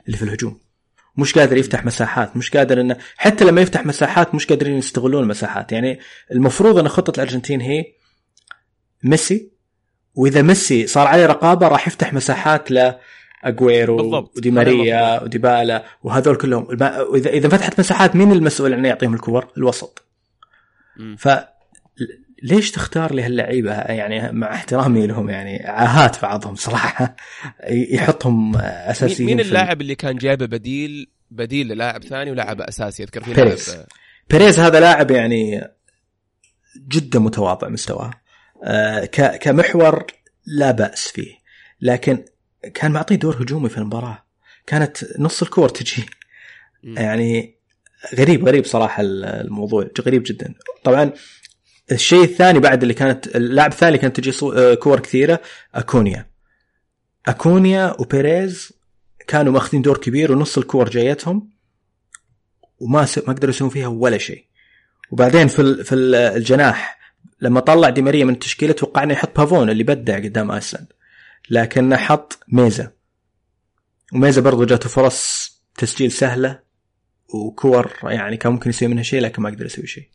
[0.07, 0.61] اللي في الهجوم.
[1.16, 5.72] مش قادر يفتح مساحات مش قادر إنه حتى لما يفتح مساحات مش قادرين يستغلون المساحات.
[5.72, 5.98] يعني
[6.33, 7.85] المفروض إن خطة الأرجنتين هي
[9.03, 9.50] ميسي
[10.14, 12.92] وإذا ميسي صار عليه رقابة راح يفتح مساحات ل
[13.44, 16.66] اجويرو ودي ماريا وديبالا وهذول كلهم.
[17.11, 20.05] واذا إذا فتحت مساحات مين المسؤول انه يعطيهم الكور؟ الوسط.
[21.18, 21.29] ف
[22.42, 27.16] ليش تختار لي هاللعيبه يعني مع احترامي لهم يعني عاهات بعضهم صراحة.
[27.94, 33.35] يحطهم أساسيين مين اللاعب اللي كان جايبه بديل بديل للاعب ثاني ولاعب أساسي؟ أذكر في
[33.35, 33.77] بيريز.
[34.31, 35.68] بيريز هذا لاعب يعني
[36.88, 38.11] جدا متواضع مستواه.
[39.40, 40.07] كمحور
[40.46, 41.35] لا بأس فيه.
[41.81, 42.25] لكن
[42.75, 44.25] كان معطيه دور هجومي في المباراة.
[44.66, 46.07] كانت نص الكور تجي.
[46.85, 47.57] يعني
[48.14, 49.88] غريب غريب صراحة الموضوع.
[50.01, 50.55] غريب جدا.
[50.85, 51.12] طبعا
[51.92, 55.40] الشيء الثاني بعد اللي كانت اللاعب الثاني كانت تجي آه، كور كثيرة
[55.75, 56.31] أكونيا.
[57.27, 58.73] أكونيا وبيريز
[59.29, 61.51] كانوا ماخذين دور كبير ونص الكور جايتهم
[62.79, 63.07] وما.
[63.27, 64.44] ما قدروا يسوون فيها ولا شيء.
[65.11, 65.85] وبعدين في ال...
[65.85, 67.00] في الجناح
[67.40, 70.87] لما طلع دي ماريا من التشكيلة توقعنا يحط بافون اللي بدع قدام آيسلند.
[71.50, 72.90] لكنه حط ميزا.
[74.12, 76.61] وميزا برضو جاته فرص تسجيل سهلة
[77.29, 80.09] وكور يعني كان ممكن يسوي منها شيء لكن ما قدر يسوي شيء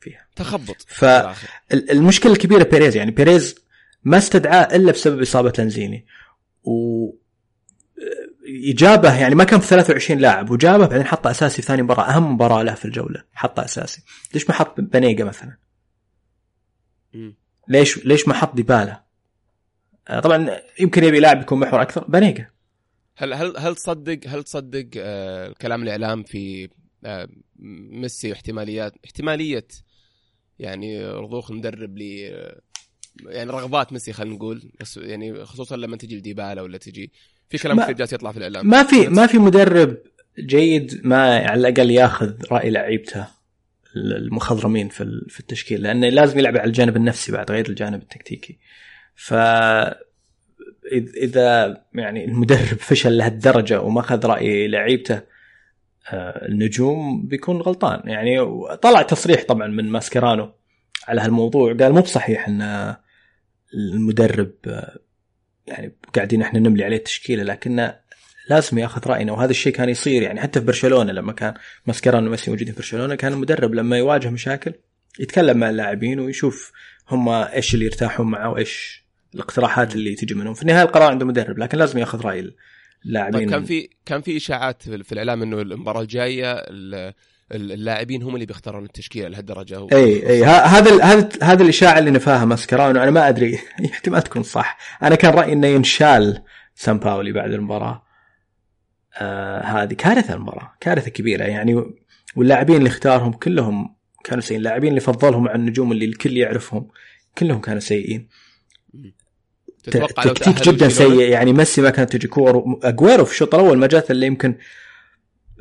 [0.00, 0.26] فيها.
[0.36, 0.86] تخبط.
[0.88, 3.54] فالمشكلة الكبيرة بيريز يعني بيريز
[4.04, 6.06] ما استدعاه إلا بسبب إصابة لانزيني.
[6.64, 7.10] و
[8.70, 12.34] إجابة يعني ما كان في 23 لاعب وجابه بعدين حطه أساسي في ثاني مباراة أهم
[12.34, 14.02] مباراة له في الجولة حطه أساسي.
[14.34, 15.56] ليش ما حط بنيجا مثلا؟
[17.68, 19.02] ليش ليش ما حط ديبالا؟
[20.08, 22.04] آه، طبعا يمكن يبي لاعب يكون محور أكثر.
[22.08, 22.50] بنيجا
[23.16, 26.68] هل هل هل تصدق هل تصدق آه كلام الإعلام في
[27.04, 27.28] آه
[27.90, 29.66] ميسي واحتماليات احتمالية
[30.58, 32.02] يعني رضوخ مدرب ل
[33.26, 37.12] يعني رغبات ميسي خلينا نقول يعني خصوصا لما تجي لديبالا ولا تجي
[37.48, 38.66] في كلام كثير جالس يطلع في الإعلام.
[38.66, 39.96] ما في ما في مدرب
[40.38, 43.26] جيد ما على الأقل ياخذ رأي لعيبته.
[43.96, 48.58] المخضرمين في في التشكيل لأنه لازم يلعب على الجانب النفسي بعد غير الجانب التكتيكي.
[49.14, 49.34] ف
[51.22, 55.20] إذا يعني المدرب فشل لهالدرجة وما اخذ رأي لعيبته
[56.10, 58.08] آه، النجوم بيكون غلطان.
[58.08, 58.38] يعني
[58.82, 60.52] طلع تصريح طبعا من ماسكرانو
[61.08, 62.96] على هالموضوع قال مو بصحيح إن
[63.74, 64.98] المدرب آه،
[65.66, 67.96] يعني قاعدين إحنا نملي عليه التشكيلة لكنه
[68.50, 71.54] لازم ياخذ راينا وهذا الشيء كان يصير يعني حتى في برشلونة لما كان
[71.86, 74.72] ماسكرانو وميسي موجودين في برشلونة كان المدرب لما يواجه مشاكل
[75.18, 76.72] يتكلم مع اللاعبين ويشوف
[77.08, 80.54] هم إيش اللي يرتاحون معه وإيش الاقتراحات اللي تجي منهم.
[80.54, 82.54] في النهاية القرار عند المدرب لكن لازم ياخذ رأي
[83.06, 83.40] اللاعبين.
[83.40, 86.62] طيب كان في كان في إشاعات في الإعلام إنه المباراة الجاية
[87.52, 89.88] اللاعبين هم اللي بيختارون التشكيلة لهالدرجة هو.
[89.92, 93.58] إي إي هذا هذا هذا الإشاعة اللي نفاها ماسكرانو أنا ما أدري.
[93.92, 94.78] احتمال تكون صح.
[95.02, 96.42] أنا كان رأيي إنه ينشال
[96.74, 98.05] سان باولي بعد المباراة.
[99.20, 101.84] آه هذه كارثة المباراة كارثة كبيرة يعني
[102.36, 106.88] واللاعبين اللي اختارهم كلهم كانوا سيئين اللاعبين اللي فضلهم عن النجوم اللي الكل يعرفهم
[107.38, 108.28] كلهم كانوا سيئين.
[109.82, 113.86] تتوقع تكتيك جدا سيء يعني ميسي ما كانت تجي كور أجويرو في الشوط الأول ما
[113.86, 114.54] جات إلا يمكن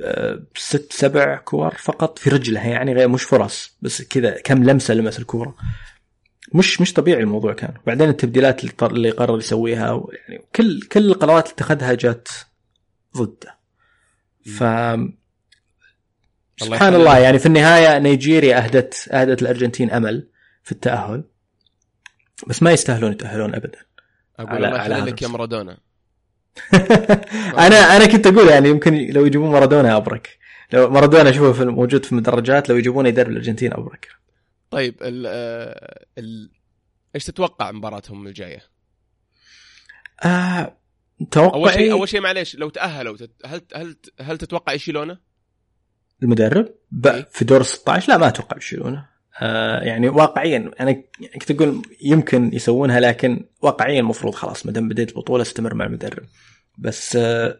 [0.03, 4.93] آه، ست سبع كور فقط في رجله يعني غير مش فرص بس كذا كم لمسة
[4.93, 5.55] لمس الكورة.
[6.53, 7.73] مش مش طبيعي الموضوع كان.
[7.83, 12.27] وبعدين التبديلات اللي, اللي قرر يسويها يعني كل كل القرارات اللي اتخذها جات
[13.17, 13.57] ضده.
[14.45, 14.63] ف
[16.57, 20.27] سبحان الله يعني في النهاية نيجيريا أهدت أهدت الأرجنتين أمل
[20.63, 21.23] في التأهل.
[22.47, 23.79] بس ما يستاهلون يتأهلون ابدا.
[24.39, 25.77] أقول على, على لك يا مارادونا.
[27.65, 30.37] أنا أنا كنت أقول يعني يمكن لو يجيبون مارادونا أبرك.
[30.73, 34.07] لو مارادونا اشوفه في موجود في المدرجات لو يجيبونه يدرب الأرجنتين أبرك.
[34.71, 35.27] طيب ال
[36.17, 36.49] ال
[37.15, 38.63] إيش تتوقع مباراتهم الجاية؟
[40.23, 40.77] آه
[41.31, 45.17] توقعي أول شيء أول شيء معليش لو تاهلوا هل هل هل تتوقع يشيلونه؟
[46.23, 46.69] المدرب؟
[47.05, 49.05] إيه؟ في دور 16 لا ما أتوقع يشيلونه.
[49.41, 50.91] آه يعني واقعيا أنا
[51.33, 56.23] كنت أقول يمكن يسوونها لكن واقعيا المفروض خلاص ما دام بديت البطوله استمر مع المدرب.
[56.77, 57.59] بس آه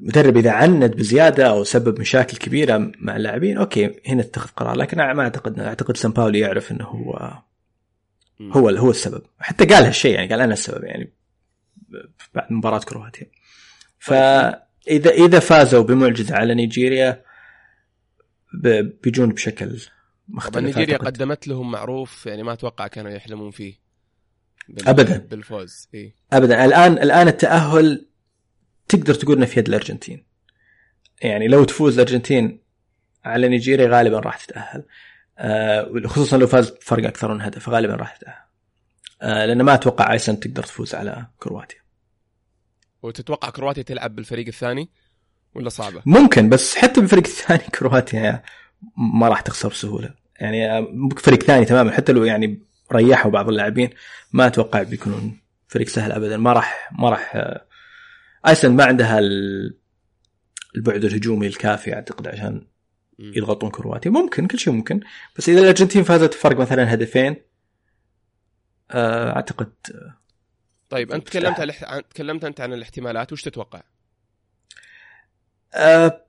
[0.00, 4.76] المدرب إذا عند بزيادة أو سبب مشاكل كبيرة مع اللاعبين أوكي هنا اتخذ قرار.
[4.76, 7.32] لكن أنا ما أعتقد أعتقد سان باولي يعرف إنه هو
[8.40, 9.22] هو هو السبب.
[9.38, 11.12] حتى قال هالشيء يعني قال أنا السبب يعني
[12.34, 13.26] بعد مباراة كرواتيا.
[13.98, 17.24] فاذا اذا فازوا بمعجزة على نيجيريا
[19.02, 19.80] بيجون بشكل
[20.28, 23.74] مختلف نيجيريا قدمت لهم معروف يعني ما أتوقع كانوا يحلمون فيه.
[24.68, 24.88] بال...
[24.88, 25.18] ابدا.
[25.18, 26.64] بالفوز إيه؟ ابدا.
[26.64, 28.06] الان الآن التأهل
[28.88, 30.24] تقدر تقول إنه في يد الأرجنتين.
[31.22, 32.62] يعني لو تفوز الأرجنتين
[33.24, 34.84] على نيجيريا غالبا راح تتأهل.
[35.38, 38.44] آه خصوصا لو فاز بفرق أكثر من هدف غالبا راح تتأهل.
[39.22, 41.79] آه لأن ما أتوقع أيسن تقدر تفوز على كرواتيا.
[43.02, 44.90] وتتوقع كرواتيا تلعب بالفريق الثاني
[45.54, 48.42] ولا صعبة؟ ممكن بس حتى بالفريق الثاني كرواتيا
[48.96, 50.14] ما راح تخسر بسهولة.
[50.40, 50.86] يعني
[51.18, 53.90] فريق ثاني تماما حتى لو يعني ريحوا بعض اللاعبين
[54.32, 56.36] ما أتوقع بيكونون فريق سهل ابدا.
[56.36, 57.54] ما راح ما راح
[58.48, 59.20] أيسلند ما عندها
[60.76, 62.66] البعد الهجومي الكافي أعتقد عشان
[63.18, 64.10] يضغطون كرواتيا.
[64.10, 65.00] ممكن كل شيء ممكن.
[65.36, 67.36] بس إذا الأرجنتين فازت فرق مثلا هدفين
[68.90, 69.72] آه، أعتقد
[70.90, 73.82] طيب أنت تكلمت عن تكلمت أنت عن الاحتمالات وش تتوقع؟
[75.74, 76.24] أه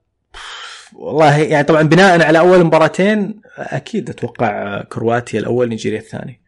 [0.94, 6.42] والله يعني طبعا بناء على أول مباراتين أكيد أتوقع كرواتيا الأول نيجيريا الثاني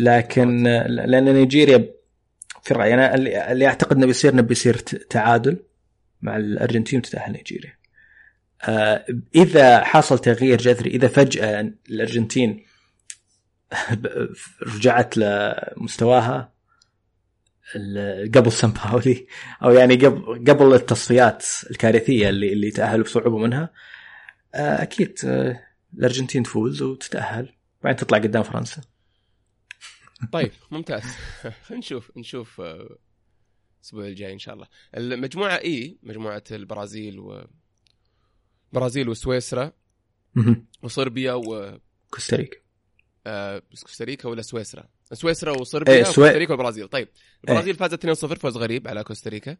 [0.00, 1.90] لكن لأن نيجيريا
[2.62, 3.14] في رايي أنا
[3.52, 4.76] اللي أعتقد إنه بيصير إنه بيصير
[5.10, 5.56] تعادل
[6.22, 7.76] مع الأرجنتين وتتأهل نيجيريا.
[8.62, 12.64] آه إذا حصل تغيير جذري إذا فجأة الأرجنتين
[14.74, 16.51] رجعت لمستواها
[18.34, 19.26] قبل سان باولي
[19.64, 23.70] أو يعني قبل قبل التصفيات الكارثية اللي اللي تاهلوا بصعوبة منها
[24.54, 28.82] آه، أكيد آه، الأرجنتين تفوز وتتأهل بعدين تطلع قدام فرنسا.
[30.32, 31.02] طيب ممتاز.
[31.64, 32.98] خلينا نشوف نشوف آه،
[33.78, 34.66] الأسبوع الجاي إن شاء الله.
[34.96, 37.46] المجموعة إي مجموعة البرازيل و
[38.72, 39.72] برازيل وسويسرا
[40.82, 41.78] وصربيا و
[42.10, 42.58] كوستاريكا.
[43.26, 46.24] آه كوستاريكا ولا سويسرا؟ سويسرا وصربيا إيه سوي...
[46.24, 47.08] وكوستاريكا والبرازيل طيب
[47.44, 47.88] البرازيل إيه.
[47.88, 49.56] فازت 2-0 فوز غريب على كوستاريكا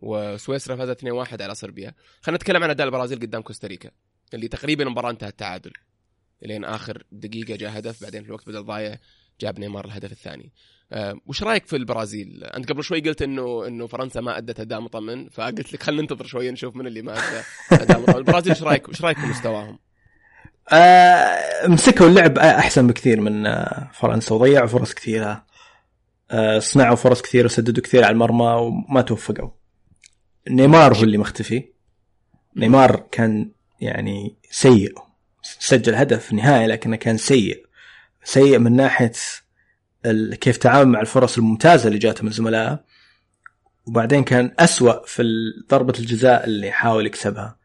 [0.00, 3.90] وسويسرا فازت 2-1 على صربيا خلينا نتكلم عن أداء البرازيل قدام كوستاريكا
[4.34, 5.72] اللي تقريبا المباراه انتهت تعادل
[6.42, 8.98] لين آخر دقيقة جاء هدف بعدين في الوقت بدل ضايع
[9.40, 10.52] جاب نيمار الهدف الثاني
[10.92, 14.80] أه وش رأيك في البرازيل؟ أنت قبل شوي قلت انه إنه فرنسا ما أدت أداء
[14.80, 18.62] مطمن فقلت لك خلينا ننتظر شوية نشوف من اللي ما أدى أداء مطمن البرازيل إيش
[18.62, 19.78] رايك إيش رأيك في مستواهم؟
[20.68, 25.46] آه مسكوا اللعب أحسن بكثير من آه، فرنسا وضيعوا فرص كثيرة.
[26.30, 29.50] آه صنعوا فرص كثيرة وسددوا كثير على المرمى وما توفقوا.
[30.50, 31.68] نيمار هو اللي مختفي.
[32.56, 34.94] نيمار كان يعني سيء
[35.42, 37.66] سجل هدف النهايه لكنه كان سيء.
[38.24, 39.12] سيء من ناحية
[40.40, 42.84] كيف تعامل مع الفرص الممتازة اللي جاته من زملائه
[43.86, 45.22] وبعدين كان أسوأ في
[45.70, 47.59] ضربة الجزاء اللي حاول يكسبها.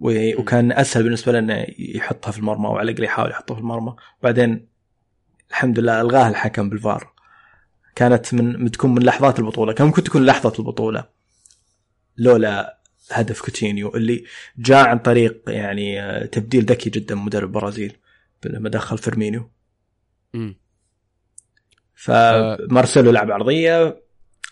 [0.00, 3.96] وكان أسهل بالنسبة له إنه يحطها في المرمى أو على الاقل يحاول يحطها في المرمى.
[4.20, 4.68] وبعدين
[5.50, 7.12] الحمد لله الغاها الحكم بالفار.
[7.94, 9.72] كانت من تكون من لحظات البطولة.
[9.72, 11.08] كان ممكن تكون لحظة البطولة.
[12.16, 12.78] لولا
[13.10, 14.24] هدف كوتينيو اللي
[14.58, 17.96] جاء عن طريق يعني آه، تبديل ذكي جدا مدرب البرازيل
[18.44, 19.50] لما دخل فيرمينيو.
[21.94, 24.02] فمارسيلو لعب عرضية.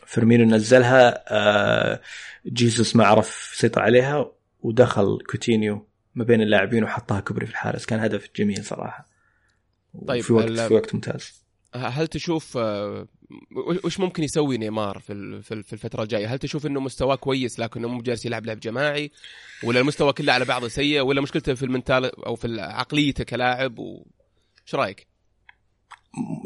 [0.07, 2.01] فيرمينو نزلها آه،
[2.47, 4.33] جيسوس ما عرف يسيطر عليها.
[4.63, 7.87] ودخل كوتينيو ما بين اللاعبين وحطها كبري في الحارس.
[7.87, 9.07] كان هدف جميل صراحة.
[10.07, 11.41] طيب في وقت في وقت ممتاز.
[11.75, 13.07] هل تشوف آه،
[13.85, 18.03] وش ممكن يسوي نيمار في في الفترة الجاية؟ هل تشوف إنه مستواه كويس لكنه مو
[18.03, 19.11] جالس يلعب لعب جماعي؟
[19.65, 24.75] ولا المستوى كله على بعضه سيء؟ ولا مشكلته في المنتال أو في عقليته كلاعب؟ وش
[24.75, 25.07] رأيك؟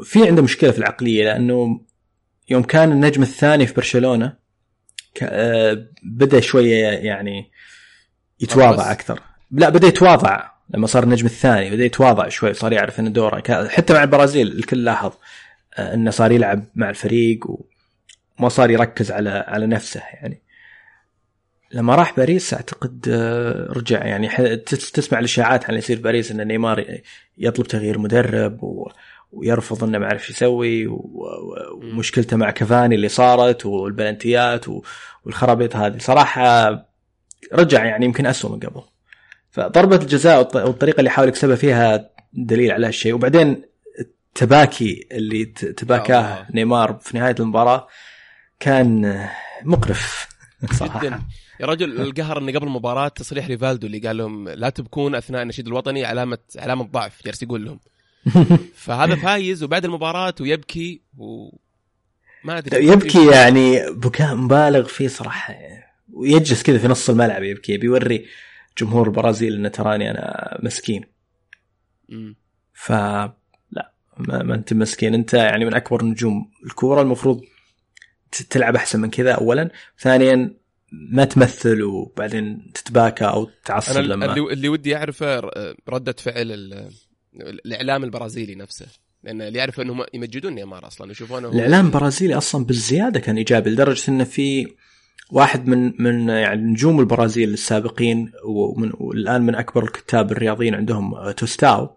[0.04, 1.80] في عنده مشكلة في العقلية لأنه
[2.50, 4.36] يوم كان النجم الثاني في برشلونة
[5.22, 7.50] آه، بدأ شوية يعني
[8.40, 9.20] يتواضع أكثر.
[9.50, 13.92] لا بدأ يتواضع لما صار النجم الثاني بدأ يتواضع شوي صار يعرف ان دوره حتى
[13.92, 15.12] مع البرازيل الكل لاحظ
[15.76, 17.46] آه، إنه صار يلعب مع الفريق
[18.38, 20.42] وما صار يركز على على نفسه يعني.
[21.72, 27.00] لما راح باريس أعتقد آه، رجع يعني تسمع الإشاعات عن يصير باريس إن نيمار
[27.38, 28.88] يطلب تغيير مدرب و
[29.32, 34.64] ويرفض إنه ما يعرف يسوي ومشكلته مع كفاني اللي صارت والبلنتيات
[35.24, 35.98] والخرابيط هذه.
[35.98, 36.70] صراحة
[37.52, 38.82] رجع يعني يمكن اسوء من قبل.
[39.50, 43.14] فضربة الجزاء والطريقة اللي حاول يكسبها فيها دليل على هالشيء.
[43.14, 43.62] وبعدين
[44.00, 47.88] التباكي اللي تباكاه نيمار في نهاية المباراة
[48.60, 49.26] كان
[49.62, 50.28] مقرف
[50.72, 51.00] صراحة.
[51.00, 51.20] جدا
[51.60, 55.66] يا رجل القهر انه قبل المباراة تصريح ريفالدو اللي قال لهم لا تبكون أثناء النشيد
[55.66, 57.80] الوطني علامة علامة ضعف جالس يقول لهم.
[58.84, 61.48] فهذا فايز وبعد المباراة ويبكي و
[62.44, 62.86] ما أدري.
[62.86, 65.54] يبكي يعني بكاء مبالغ فيه صراحة.
[66.14, 68.26] ويجلس كذا في نص الملعب يبكي بيوري
[68.78, 71.04] جمهور البرازيل إنه تراني أنا مسكين.
[72.72, 72.90] ف
[73.70, 75.14] لا ما, ما أنت مسكين.
[75.14, 77.44] أنت يعني من أكبر نجوم الكورة المفروض
[78.50, 79.70] تلعب أحسن من كذا اولا.
[79.98, 80.54] ثانيا
[80.92, 85.40] ما تمثل وبعدين تتباكى أو تعصب أنا لما اللي, اللي ودي أعرفه
[85.88, 86.72] ردة فعل
[87.40, 88.86] الإعلام البرازيلي نفسه.
[89.22, 94.10] لأن اللي يعرف إنهم يمجدون نيمار أصلا يشوفونه الإعلام البرازيلي أصلا بالزيادة كان إيجابي لدرجة
[94.10, 94.74] إنه في
[95.30, 101.32] واحد من من يعني نجوم البرازيل السابقين ومن والآن من أكبر الكتاب الرياضيين عندهم آه،
[101.32, 101.96] توستاو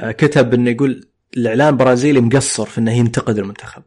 [0.00, 3.82] آه، كتب إنه يقول الإعلام البرازيلي مقصر في إنه ينتقد المنتخب.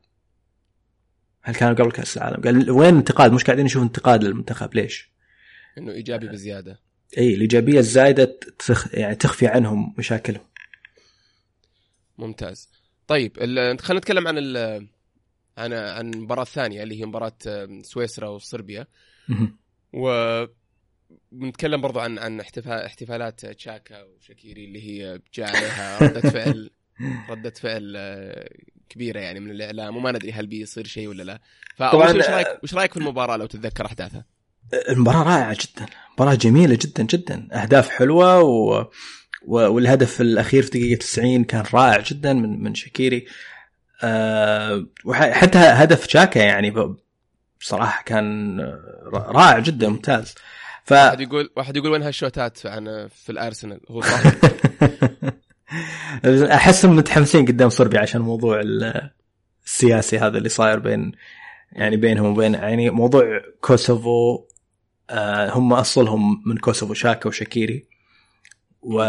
[1.41, 5.11] هل كانوا قبل كأس العالم؟ قال وين انتقاد؟ مش قاعدين نشوف انتقاد للمنتخب ليش؟
[5.77, 6.79] إنه إيجابي بزيادة.
[7.17, 8.93] إي الإيجابية الزايدة تخ...
[8.93, 10.45] يعني تخفي عنهم مشاكلهم.
[12.17, 12.69] ممتاز.
[13.07, 13.39] طيب
[13.79, 14.87] خلينا نتكلم عن ال
[15.57, 17.37] عن عن المباراه الثانية اللي هي مباراة
[17.81, 18.87] سويسرا وصربيا.
[19.93, 20.45] و
[21.31, 26.69] بنتكلم برضو عن عن احتفال احتفالات تشاكا وشاكيري اللي هي جاء عليها ردة فعل
[27.29, 28.49] ردة فعل آه،
[28.89, 31.41] كبيرة يعني من الإعلام وما ندري هل بيصير شيء ولا لا
[31.79, 34.25] طبعاً، وش رأيك وش رأيك في المباراة لو تتذكر أحداثها؟
[34.89, 38.85] المباراة رائعة جدا مباراة جميلة جدا جدا أهداف حلوة و...
[39.47, 43.25] والهدف الأخير في دقيقة 90 كان رائع جدا من من شاكيري
[44.03, 44.85] أه...
[45.05, 46.97] وحتى هدف شاكا يعني ب...
[47.59, 48.59] بصراحة كان
[49.13, 50.35] رائع جدا ممتاز.
[50.83, 54.01] ف واحد يقول واحد يقول وين هالشوتات عن في الأرسنال؟ هو
[56.51, 59.09] احسهم متحمسين قدام صربيا عشان موضوع ال-
[59.65, 61.11] السياسي هذا اللي صاير بين
[61.71, 64.43] يعني بينهم وبين يعني موضوع كوسوفو
[65.09, 67.87] آه، هم أصلهم من كوسوفو شاكا وشاكيري.
[68.81, 69.03] و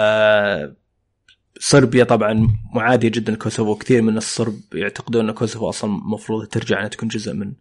[1.60, 6.88] صربيا طبعا معادية جدا لكوسوفو كثير من الصرب يعتقدون إن كوسوفو أصلا المفروض ترجع إنها
[6.88, 7.52] تكون جزء من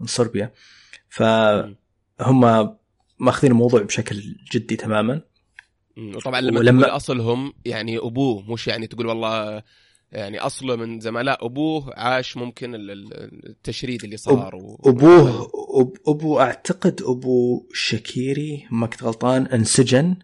[0.00, 0.52] من صربيا.
[1.08, 2.76] فهم
[3.18, 5.20] ماخذين الموضوع بشكل جدي تماما.
[6.16, 9.62] وطبعا لما, ولما- تقول أصلهم يعني أبوه مش يعني تقول والله
[10.12, 14.80] يعني اصله من زمان لا أبوه عاش ممكن ال- ال- التشريد اللي صار و...
[14.86, 20.16] أبوه أب ابو أعتقد ابو شاكيري ما كنت غلطان انسجن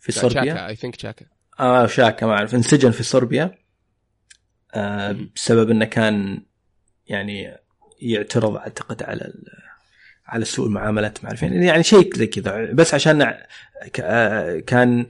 [0.00, 0.68] في صربيا.
[0.68, 1.26] اي ثينك شاكا
[1.60, 2.54] آه شاكا ما أعرف.
[2.54, 3.54] انسجن في صربيا
[4.74, 5.16] آه.
[5.36, 6.42] بسبب إنه كان
[7.06, 7.56] يعني
[8.00, 9.32] يعترض أعتقد على
[10.26, 12.72] على سوء المعاملات مع الفين يعني شيء زي كذا.
[12.72, 13.34] بس عشان
[14.00, 15.06] آه، كان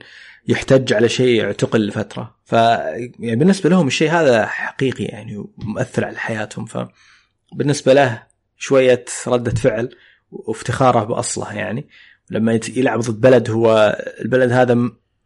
[0.47, 2.35] يحتج على شيء اعتقل لفترة.
[2.45, 6.65] ف يعني بالنسبة لهم الشيء هذا حقيقي يعني ومؤثر على حياتهم.
[6.65, 8.23] فبالنسبه له
[8.57, 9.95] شوية ردة فعل
[10.31, 11.87] وافتخاره بأصله يعني.
[12.29, 14.77] لما يلعب ضد بلد هو البلد هذا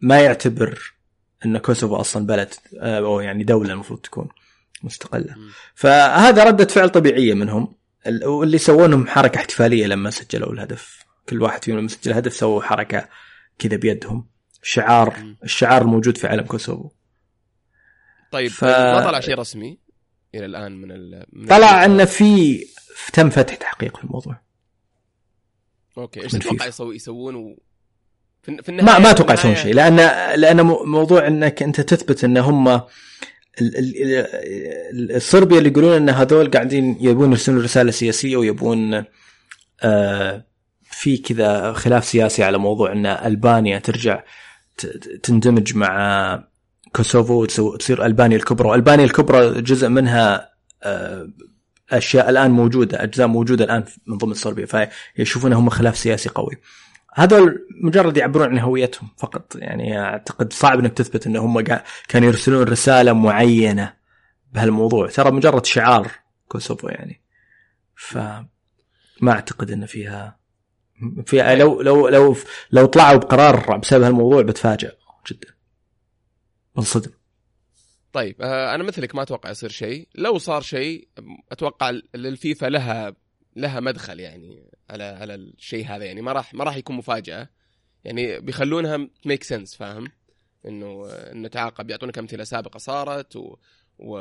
[0.01, 0.94] ما يعتبر
[1.45, 4.27] إن كوسوفو أصلا بلد آه، أو يعني دولة المفروض تكون
[4.83, 5.35] مستقلة.
[5.75, 7.75] فهذا ردة فعل طبيعية منهم.
[8.07, 10.99] ال- واللي سووا لهم حركة احتفالية لما سجلوا الهدف.
[11.29, 13.09] كل واحد فيهم لما سجل هدف سووا حركة
[13.59, 14.29] كذا بيدهم.
[14.63, 15.35] شعار.
[15.43, 16.89] الشعار الموجود في علم كوسوفو.
[18.31, 19.79] طيب ف- ما طلع شيء رسمي
[20.35, 21.25] إلى الآن من ال...
[21.33, 22.59] من طلع ال- إن في
[23.13, 24.41] تم فتح تحقيق في الموضوع
[25.97, 27.57] okay إيش تتوقع يسوون.
[28.45, 29.95] في, في ما ما أتوقع يسوون النهاية- شيء لأن
[30.39, 32.81] لأن مو- موضوع إنك أنت تثبت إن هم ال-
[33.61, 34.27] ال-
[34.93, 39.03] ال- الصربيا اللي يقولون إن هذول قاعدين يبون يرسلون رسالة سياسية ويبون
[39.83, 40.45] آه،
[40.91, 44.23] في كذا خلاف سياسي على موضوع إن ألبانيا ترجع
[45.23, 46.43] تندمج مع
[46.95, 48.69] كوسوفو وتسو- تصير ألبانيا الكبرى.
[48.69, 50.49] وألبانيا الكبرى جزء منها
[50.83, 51.27] آه،
[51.91, 54.65] أشياء الآن موجودة أجزاء موجودة الآن من ضمن صربيا
[55.15, 56.53] فيشوفونها هم خلاف سياسي قوي.
[57.17, 59.55] هذول مجرد يعبرون عن هويتهم فقط.
[59.55, 61.61] يعني أعتقد صعب إنك تثبت إن هم
[62.07, 63.93] كانوا يرسلون رسالة معينة
[64.53, 65.07] بهالموضوع.
[65.07, 66.11] ترى مجرد شعار
[66.47, 67.21] كوسوفو يعني.
[67.95, 68.47] فما
[69.27, 70.39] أعتقد إن فيها
[71.25, 72.35] فيها لو لو لو
[72.71, 74.91] لو طلعوا بقرار بسبب هالموضوع بتفاجئ
[75.31, 75.47] جدا.
[76.75, 77.11] بنصدم
[78.13, 80.07] طيب آه أنا مثلك ما أتوقع يصير شيء.
[80.15, 81.07] لو صار شيء
[81.51, 83.15] أتوقع الفيفا لها
[83.55, 84.74] لها مدخل يعني.
[84.89, 86.05] على على الشيء هذا.
[86.05, 87.49] يعني ما راح ما راح يكون مفاجأة.
[88.03, 90.07] يعني بيخلونها make sense فاهم؟
[90.67, 93.55] إنه إنه تعاقب يعطونك أمثلة سابقة صارت و,
[93.99, 94.17] و...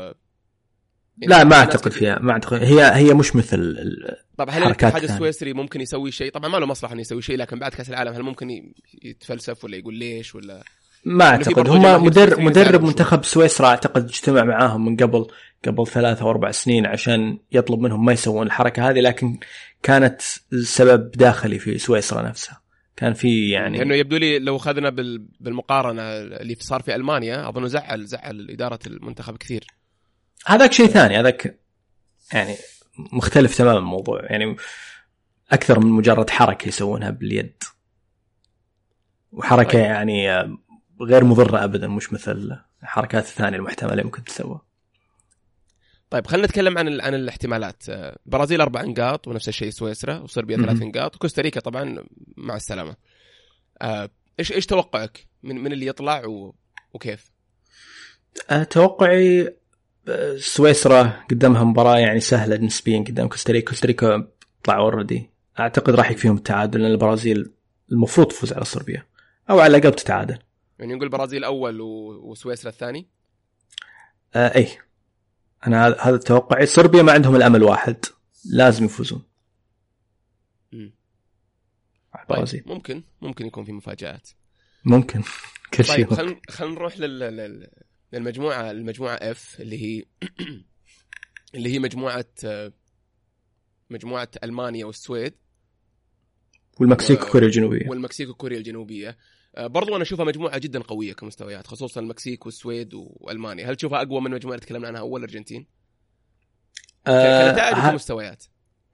[1.18, 5.05] يعني لا ما أعتقد فيها ما اعتقد هي هي مش مثل ال- طب هل الاتحاد.
[5.05, 8.12] السويسري ممكن يسوي شيء؟ طبعا ما له مصلحة إنه يسوي شيء لكن بعد كاس العالم
[8.15, 10.65] هل ممكن يتفلسف ولا يقول ليش ولا
[11.05, 11.69] ما أعتقد.
[11.69, 15.27] هم مدرب مدرب منتخب سويسرا أعتقد اجتمع معاهم من قبل
[15.67, 19.38] قبل ثلاثة أو أربع سنين عشان يطلب منهم ما يسوون الحركة هذه لكن
[19.83, 20.21] كانت
[20.65, 22.61] سبب داخلي في سويسرا نفسها.
[22.96, 25.27] كان في لأنه يعني يبدو لي لو أخذنا بال...
[25.40, 29.67] بالمقارنة اللي صار في ألمانيا أظن زعل زعل إدارة المنتخب كثير.
[30.46, 31.59] هذاك شيء ثاني هذاك
[32.33, 32.57] يعني
[33.13, 34.21] مختلف تماما الموضوع.
[34.25, 34.57] يعني
[35.52, 37.63] أكثر من مجرد حركة يسوونها باليد.
[39.33, 39.83] وحركة طيب.
[39.83, 40.29] يعني
[41.00, 44.60] غير مضرة ابدا مش مثل الحركات الثانية المحتملة اللي ممكن تسوى.
[46.10, 47.00] طيب خلينا نتكلم عن.
[47.00, 47.82] عن الاحتمالات.
[47.88, 50.56] آه، برازيل أربع نقاط ونفس الشيء سويسرا وصربيا.
[50.56, 52.04] ثلاث نقاط وكوستاريكا طبعا
[52.36, 52.96] مع السلامة.
[53.82, 56.54] آه، إيش إيش توقعك؟ من من اللي يطلع و...
[56.92, 57.30] وكيف؟
[58.50, 59.54] أه، توقعي
[60.36, 63.70] سويسرا قدامها مباراة يعني سهلة نسبيا قدام كوستاريكا.
[63.70, 64.28] كوستاريكا
[64.64, 67.50] طلعوا already أعتقد راح يكفيهم التعادل لأن البرازيل
[67.92, 69.06] المفروض تفوز على صربيا.
[69.50, 70.38] أو على الأقل تتعادل.
[70.85, 71.80] يعني نقول برازيل اول.
[71.80, 73.08] وسويسرا الثاني؟
[74.35, 74.68] آه اي
[75.66, 77.96] أنا هذا- توقعي صربيا ما عندهم الأمل واحد.
[78.52, 79.22] لازم يفوزون.
[80.72, 80.92] طيب
[82.20, 82.62] البرازيل.
[82.66, 83.02] ممكن.
[83.22, 84.28] ممكن يكون في مفاجآت.
[84.85, 85.22] ممكن.
[85.74, 86.14] كل شيء طيب.
[86.14, 87.18] خلينا خلينا نروح لل...
[87.18, 87.70] لل...
[88.12, 90.04] للمجموعه المجموعه F اللي هي
[91.54, 92.26] اللي هي مجموعة
[93.90, 95.35] مجموعة ألمانيا والسويد.
[96.80, 97.88] والمكسيك وكوريا الجنوبية.
[97.88, 99.18] والمكسيك وكوريا الجنوبية.
[99.59, 103.71] برضو أنا أشوفها مجموعة جدا قوية كمستويات خصوصا المكسيك والسويد وألمانيا.
[103.71, 105.67] هل تشوفها أقوى من المجموعه اللي تكلمنا عنها أول الارجنتين
[107.07, 108.44] آه كنتائج ه- وكمستويات.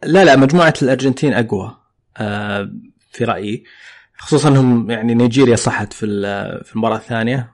[0.02, 1.76] لا لا مجموعة الأرجنتين أقوى
[2.16, 2.70] آه
[3.10, 3.64] في رأيي.
[4.18, 6.06] خصوصا انهم يعني نيجيريا صحت في
[6.64, 7.52] في المباراة الثانية.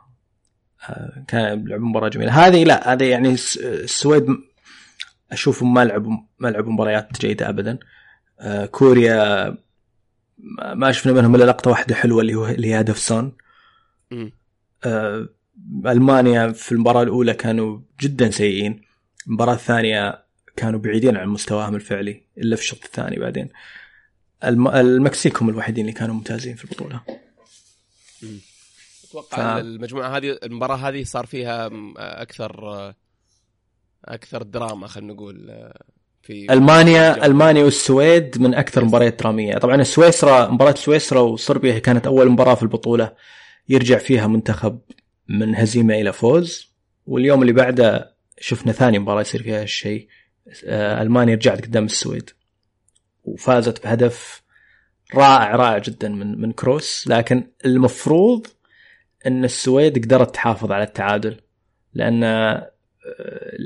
[0.89, 2.47] آه كان لعبوا مباراة جميلة.
[2.47, 4.27] هذه لا هذه يعني الس- السويد
[5.33, 7.79] أشوفهم ما لعبوا ما لعبوا مباريات جيدة ابدا.
[8.41, 9.57] آه كوريا
[10.75, 13.33] ما- شفنا منهم إلا لقطة واحدة حلوة اللي هو اللي هي هدف سون.
[14.85, 15.29] آه،
[15.87, 18.83] ألمانيا في المباراة الأولى كانوا جدا سيئين
[19.27, 20.25] المباراة الثانية
[20.57, 23.49] كانوا بعيدين عن مستواهم الفعلي إلا في الشوط الثاني بعدين
[24.45, 24.69] الم...
[24.69, 27.03] المكسيك هم الوحيدين اللي كانوا ممتازين في البطولة
[29.09, 29.61] أتوقع ف-.
[29.61, 32.95] المجموعة هذه المباراة هذه صار فيها م- أكثر
[34.05, 35.85] أكثر دراما خلينا نقول آه،
[36.27, 39.59] في ألمانيا ألمانيا والسويد من أكثر المباريات درامية.
[39.59, 43.13] طبعا سويسرا مباراة سويسرا وصربيا كانت أول مباراة في البطولة.
[43.69, 44.79] يرجع فيها منتخب
[45.29, 46.75] من هزيمة إلى فوز.
[47.07, 50.09] واليوم اللي بعده شفنا ثاني مباراة يصير فيها الشيء
[50.65, 52.31] آه، ألمانيا رجعت قدام السويد.
[53.25, 54.43] وفازت بهدف
[55.15, 57.05] رائع رائع جدا من من كروس.
[57.09, 58.47] لكن المفروض
[59.27, 61.41] إن السويد قدرت تحافظ على التعادل.
[61.95, 62.71] لأن آه،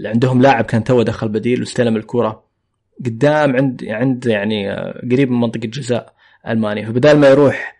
[0.04, 2.49] عندهم لاعب كان توه دخل بديل واستلم الكرة.
[3.04, 6.14] قدام عند عند يعني آه، قريب من منطقة جزاء
[6.48, 6.86] ألمانيا.
[6.86, 7.76] فبدال ما يروح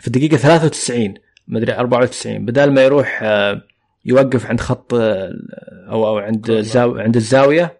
[0.00, 1.14] في الدقيقة 93
[1.48, 3.62] مدري 94 بدال ما يروح آه،
[4.04, 5.32] يوقف عند خط آه،
[5.90, 6.58] أو أو عند كورنر.
[6.58, 7.78] الزاو عند الزاوية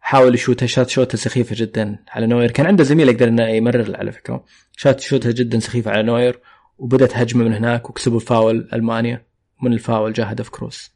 [0.00, 2.50] حاول يشوتها شات شوتة سخيفة جدا على نوير.
[2.50, 4.44] كان عنده زميل يقدر إنه يمرر على فكرة
[4.76, 6.40] شات شوتها جدا سخيفة على نوير
[6.78, 9.24] وبدت هجمة من هناك وكسبوا فاول ألمانيا.
[9.62, 10.90] من الفاول جاء هدف كروس.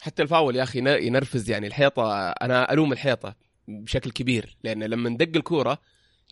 [0.00, 2.30] حتى الفاول يا أخي ينرفز يعني الحيطة.
[2.30, 3.34] أنا ألوم الحيطة.
[3.68, 5.78] بشكل كبير لأن لما ندق الكورة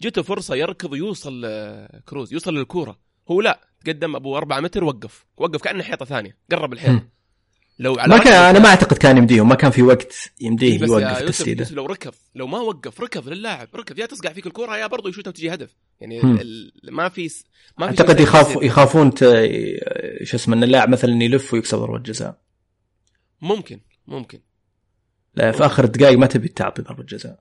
[0.03, 2.99] جته فرصة يركض ويوصل آه، كروز يوصل للكورة.
[3.31, 6.93] هو لا تقدم أبو 4 متر وقف وقف كأنه حيطة ثانية قرب الحيطة.
[6.93, 7.11] هم.
[7.79, 10.79] لو على ما كان أنا ما أعتقد كان يمديهم ما كان في وقت يمديه إيه
[10.79, 11.61] بس يوقف تسديده.
[11.63, 15.09] يوسف لو ركض لو ما وقف ركض للاعب ركض يا تصقع فيك الكورة يا برضه
[15.11, 15.77] يشوتها وتجي هدف.
[16.01, 16.21] يعني.
[16.21, 16.73] ال...
[16.91, 17.45] ما في س-
[17.79, 18.59] ما في أعتقد يخاف.
[18.63, 19.19] يخافون ت...
[20.23, 22.39] شو اسمه إن اللاعب مثلا يلف ويكسب ضربة جزاء
[23.43, 24.41] ممكن ممكن.
[25.37, 27.39] في آخر الدقائق ما تبي تعطي ضربة جزاء.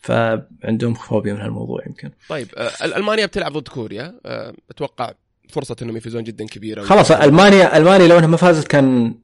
[0.00, 2.10] فعندهم فوبيا من هالموضوع يمكن.
[2.28, 4.20] طيب آه، ألمانيا بتلعب ضد كوريا.
[4.26, 5.12] آه، أتوقع
[5.50, 6.82] فرصة إنهم يفوزون جدا كبيرة.
[6.82, 9.14] خلاص المانيا ألمانيا لو إنها ما فازت كان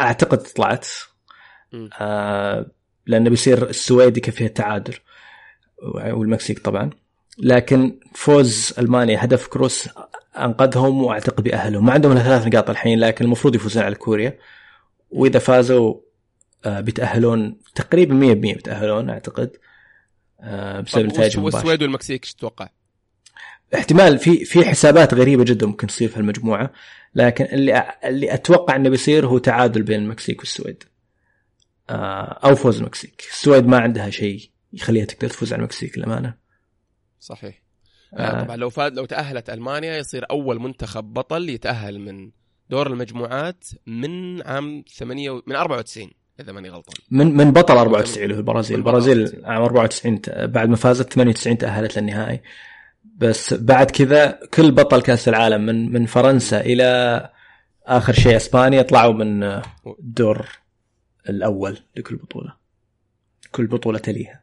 [0.00, 0.86] أعتقد طلعت.
[2.00, 2.66] آه
[3.06, 4.94] لأنه بيصير السويد يكفيها التعادل.
[5.94, 6.90] والمكسيك طبعا.
[7.38, 9.88] لكن فوز ألمانيا هدف كروس
[10.38, 14.38] أنقذهم وأعتقد بيأهلهم ما عندهم إلا ثلاث نقاط الحين لكن المفروض يفوزون على كوريا.
[15.10, 15.94] وإذا فازوا
[16.66, 19.56] آه بيتأهلون تقريبا 100% بيتأهلون أعتقد
[20.40, 22.68] آه بسبب طيب نتائج والسويد والمكسيك إيش تتوقع؟
[23.74, 26.72] احتمال في في حسابات غريبة جدا ممكن تصير في المجموعة
[27.14, 30.84] لكن اللي اللي أتوقع إنه بيصير هو تعادل بين المكسيك والسويد
[31.90, 36.34] آه، أو فوز المكسيك السويد ما عندها شيء يخليها تقدر تفوز على المكسيك للأمانة
[37.20, 37.62] صحيح.
[38.14, 38.42] آه.
[38.42, 42.30] طبعا لو فاد لو تأهلت ألمانيا يصير أول منتخب بطل يتأهل من
[42.70, 45.42] دور المجموعات من عام 8 و...
[45.46, 46.10] من 94
[46.40, 46.94] إذا ماني غلطان.
[47.10, 48.76] من من بطل 94 اللي هو البرازيل.
[48.78, 49.44] البرازيل 94.
[49.52, 52.40] عام 94 ت- بعد ما فازت 98 تأهلت للنهائي.
[53.04, 57.30] بس بعد كذا كل بطل كأس العالم من من فرنسا إلى
[57.86, 59.62] آخر شيء إسبانيا طلعوا من آه،
[60.00, 60.46] الدور
[61.28, 62.56] الأول لكل بطولة.
[63.52, 64.42] كل بطولة تليها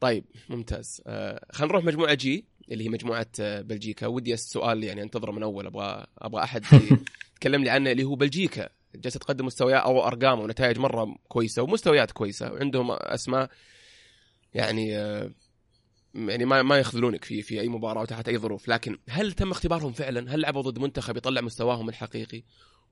[0.00, 1.02] طيب ممتاز.
[1.06, 4.06] آه خلينا نروح مجموعة جي اللي هي مجموعة آه، بلجيكا.
[4.06, 6.64] ودي السؤال يعني أنتظره من أول أبغى أبغى أحد
[7.34, 8.68] يتكلم لي عنه اللي هو بلجيكا.
[8.94, 12.52] جالسة تقدم مستويات أو أرقام ونتائج مرة كويسة ومستويات كويسة.
[12.52, 13.50] وعندهم أسماء
[14.54, 15.30] يعني آه،
[16.14, 18.68] يعني ما ما يخذلونك في في أي مباراة وتحت أي ظروف.
[18.68, 22.42] لكن هل تم اختبارهم فعلا؟ هل لعبوا ضد منتخب يطلع مستواهم الحقيقي؟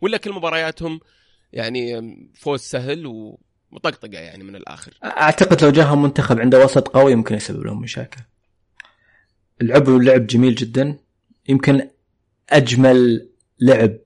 [0.00, 1.00] ولا كل مبارياتهم
[1.52, 2.00] يعني
[2.34, 7.66] فوز سهل ومطقطقه يعني من الآخر؟ أعتقد لو جاهم منتخب عنده وسط قوي يمكن يسبب
[7.66, 8.20] لهم مشاكل.
[9.60, 10.98] لعبوا لعب جميل جدا.
[11.48, 11.90] يمكن
[12.50, 13.28] أجمل
[13.60, 13.98] لعب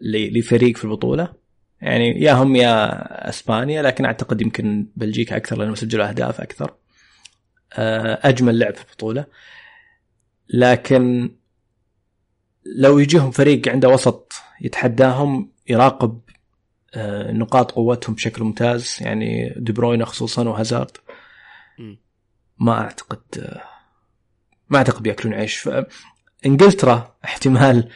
[0.00, 1.39] لفريق في البطولة.
[1.80, 6.74] يعني يا هم يا اسبانيا لكن اعتقد يمكن بلجيكا أكثر لأنهم سجلوا أهداف أكثر.
[7.72, 9.26] آه، أجمل لعب في البطوله
[10.48, 11.30] لكن
[12.76, 16.20] لو يجيهم فريق عنده وسط يتحداهم يراقب
[16.94, 18.96] آه، نقاط قوتهم بشكل ممتاز.
[19.00, 20.96] يعني دي بروين خصوصا وهازارد.
[22.58, 23.58] ما أعتقد
[24.68, 25.68] ما أعتقد بيأكلون عيش.
[26.46, 27.88] إنجلترا احتمال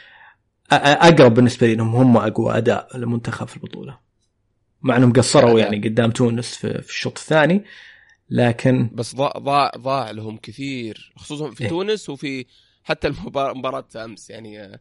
[0.72, 3.98] أقرب بالنسبة لي إنهم هم أقوى أداء للمنتخب في البطولة.
[4.82, 7.64] مع إنهم قصروا يعني قدام تونس في, في الشوط الثاني
[8.30, 12.46] لكن بس ضاع ضاع ضاع لهم كثير خصوصا في إيه؟ تونس وفي
[12.84, 14.30] حتى المباراه أمس.
[14.30, 14.80] يعني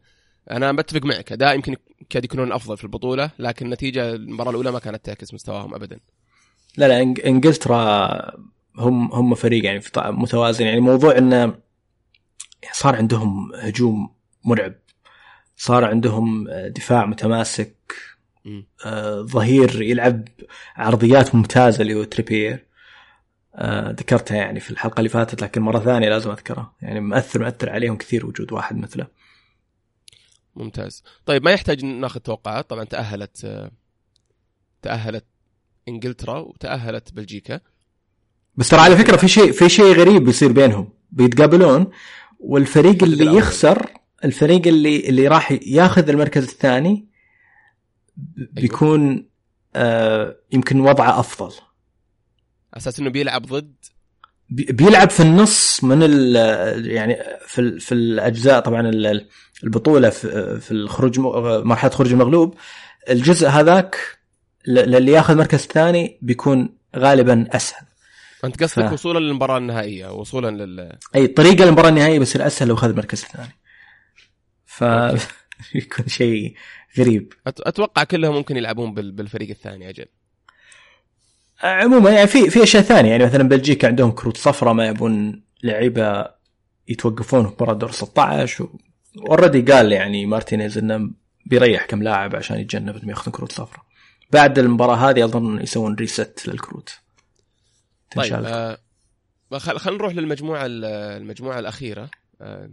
[0.50, 1.76] أنا بتفق معك أداء يمكن
[2.10, 6.00] كاد يكونون أفضل في البطولة لكن النتيجة المباراة الأولى ما كانت تعكس مستواهم ابدا.
[6.76, 8.08] لا لا إنجلترا
[8.76, 10.66] هم هم فريق يعني متوازن.
[10.66, 11.54] يعني موضوع انه
[12.72, 14.14] صار عندهم هجوم
[14.44, 14.74] مرعب
[15.56, 17.94] صار عندهم دفاع متماسك
[18.86, 20.28] آه ظهير يلعب
[20.76, 22.66] عرضيات ممتازة اللي هو تريبير.
[23.54, 26.72] آه ذكرتها يعني في الحلقة اللي فاتت لكن مرة ثانية لازم أذكرها.
[26.82, 29.06] يعني مؤثر مؤثر عليهم كثير وجود واحد مثله.
[30.56, 31.02] ممتاز.
[31.26, 33.70] طيب ما يحتاج ناخذ توقعات؟ طبعا تأهلت آه
[34.82, 35.24] تأهلت
[35.88, 37.60] إنجلترا وتأهلت بلجيكا.
[38.56, 40.92] بس ترى على فكرة في شيء في شيء غريب بيصير بينهم.
[41.10, 41.90] بيتقابلون
[42.40, 43.90] والفريق اللي يخسر
[44.24, 47.08] الفريق اللي اللي راح ياخذ المركز الثاني.
[48.36, 49.28] بيكون
[49.76, 51.54] آه يمكن وضعه أفضل.
[52.74, 53.74] أساس إنه بيلعب ضد؟
[54.50, 56.36] بيلعب في النص من ال
[56.86, 57.16] يعني
[57.46, 58.90] في في الأجزاء طبعا
[59.64, 61.18] البطولة في, في الخروج
[61.64, 62.54] مرحلة خروج المغلوب.
[63.10, 63.96] الجزء هذاك
[64.66, 67.86] للي ياخذ مركز ثاني بيكون غالبا أسهل.
[68.44, 68.92] أنت قصدك ف...
[68.92, 73.56] وصولا للمباراة النهائية وصولا لل أي طريقة للمباراة النهائية بيصير أسهل لو أخذ المركز الثاني
[74.74, 74.84] ف
[75.74, 76.54] يكون شيء
[76.98, 77.32] غريب.
[77.46, 80.06] أتوقع كلهم ممكن يلعبون بالفريق الثاني أجل.
[81.62, 86.26] عموما يعني في في أشياء ثانية يعني مثلا بلجيكا عندهم كروت صفراء ما يبون لعيبة
[86.88, 88.68] يتوقفون في مباراة دور 16
[89.18, 91.10] already قال يعني مارتينيز إنه
[91.46, 93.84] بيريح كم لاعب عشان يتجنب انهم ياخذون كروت صفراء.
[94.32, 96.98] بعد المباراة هذه اظن يسوون reset للكروت.
[98.16, 98.78] طيب آه
[99.58, 102.10] خلينا نروح للمجموعة المجموعة الأخيرة.
[102.40, 102.70] آه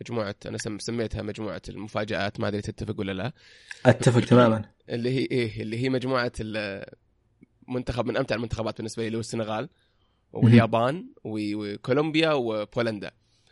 [0.00, 3.32] مجموعة أنا سميتها مجموعة المفاجآت ما أدري تتفق ولا لا.
[3.86, 4.64] أتفق تماما.
[4.88, 6.32] اللي هي إيه اللي هي مجموعة
[7.68, 9.68] منتخب من أمتع المنتخبات بالنسبة لي اللي هو السنغال
[10.32, 13.10] واليابان وكولومبيا وبولندا.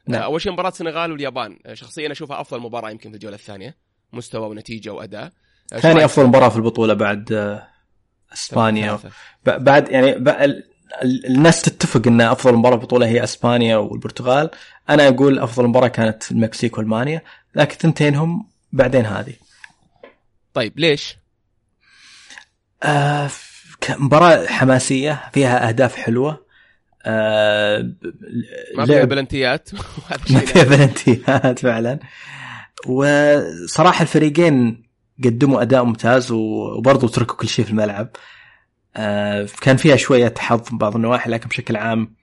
[0.08, 0.22] نعم.
[0.22, 1.58] أول شيء مباراة السنغال واليابان.
[1.72, 3.76] شخصيا أشوفها أفضل مباراة يمكن في الجولة الثانية
[4.12, 5.32] مستوى ونتيجة وأداء.
[5.68, 7.68] ثاني أفضل مباراة في البطولة بعد آه،
[8.32, 8.98] إسبانيا.
[9.46, 10.14] بعد يعني
[11.04, 14.50] الناس تتفق إن أفضل مباراة في البطوله هي إسبانيا والبرتغال.
[14.90, 17.22] أنا أقول أفضل مباراة كانت المكسيك والمانيا
[17.54, 19.34] لكن ثنتينهم بعدين هذه.
[20.54, 21.16] طيب ليش؟
[22.82, 23.30] آه
[23.90, 26.46] مباراة حماسية فيها أهداف حلوة.
[27.06, 27.92] آه
[28.76, 29.70] ما فيها بلنتيات.
[30.30, 31.58] ما فيها بلنتيات.
[31.58, 31.98] فعلا.
[32.86, 34.82] وصراحة الفريقين
[35.24, 38.08] قدموا أداء ممتاز وبرضه تركوا كل شيء في الملعب.
[38.08, 38.37] آه
[39.60, 42.14] كان فيها شوية حظ من بعض النواحي لكن بشكل عام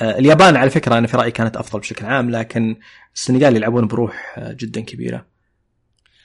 [0.00, 2.76] آه اليابان على فكرة أنا في رأيي كانت أفضل بشكل عام لكن
[3.14, 5.26] السنغال يلعبون بروح آه، جدا كبيرة.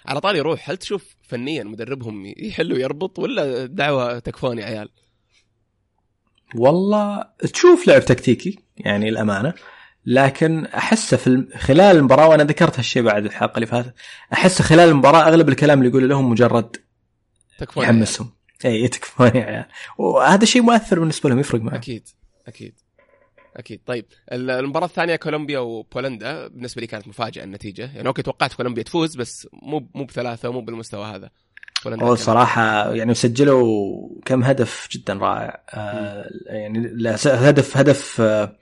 [0.06, 4.90] على طاري روح هل تشوف فنيا مدربهم يحل ويربط ولا دعوة تكفون يا عيال؟
[6.56, 9.54] والله تشوف لعب تكتيكي يعني الأمانة
[10.06, 13.94] لكن احسه في خلال المباراة وأنا ذكرت هالشيء بعد الحلقة اللي فاتت
[14.34, 16.78] أحس خلال المباراة أغلب الكلام اللي يقوله لهم مجرد
[17.60, 18.41] تكفون يحمسهم.
[18.66, 19.66] اي تكفون عيال
[19.98, 21.76] وهذا شيء مؤثر بالنسبة لهم يفرق معهم.
[21.76, 22.08] أكيد
[22.48, 22.74] أكيد
[23.58, 23.82] أكيد.
[23.86, 27.92] طيب المباراة الثانية كولومبيا وبولندا بالنسبة لي كانت مفاجأة النتيجة.
[27.96, 31.30] يعني okay توقعت كولومبيا تفوز بس مو مو بثلاثة ومو بالمستوى هذا.
[31.88, 35.64] هو صراحة يعني سجلوا كم هدف جدا رائع.
[35.70, 38.56] آه يعني هدف هدف آه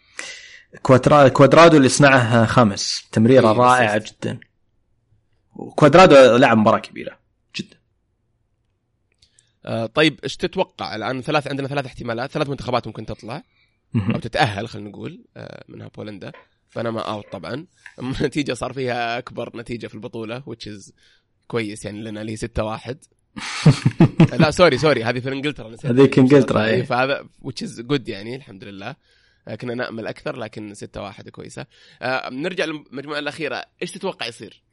[1.34, 3.10] كوادرادو اللي صنعه خاميس.
[3.12, 4.40] تمريرة إيه رائعة جدا.
[5.76, 7.19] كوادرادو لعب مباراة كبيرة.
[9.66, 13.44] آه طيب إيش تتوقع؟ الآن ثلاث عندنا ثلاث احتمالات ثلاث منتخبات ممكن تطلع
[13.96, 16.32] أو تتأهل خلينا نقول آه، منها بولندا.
[16.70, 17.66] بنما out طبعا.
[18.00, 20.92] النتيجه صار فيها أكبر نتيجة في البطولة which is
[21.48, 22.98] كويس يعني لنا لي 6 1
[24.40, 28.64] لا sorry sorry هذه في إنجلترا هذيك إنجلترا اي فهذا which is good يعني الحمد
[28.64, 28.96] لله.
[29.48, 31.66] آه، كنا نأمل أكثر لكن 6 1 كويسة.
[32.02, 33.66] آه نرجع للمجموعة الأخيرة.
[33.82, 34.64] إيش تتوقع يصير؟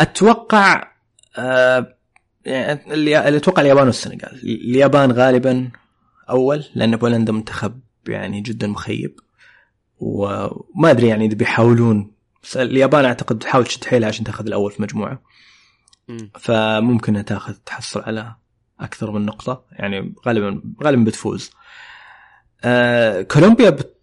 [0.00, 0.92] أتوقع
[1.38, 1.96] آه
[2.44, 4.40] يعني اللي أتوقع اليابان والسنغال.
[4.42, 5.70] اليابان غالبا
[6.30, 9.20] أول لأن بولندا منتخب يعني جدا مخيب.
[9.98, 12.12] وما أدري يعني إذا بيحاولون.
[12.42, 15.22] بس اليابان أعتقد تحاول تشد حيلها عشان تأخذ الأول في المجموعه
[16.38, 18.34] فممكن إنها تأخذ تحصل على
[18.80, 19.64] أكثر من نقطة.
[19.72, 21.50] يعني غالبا غالبا بتفوز.
[22.64, 23.96] آه كولومبيا بت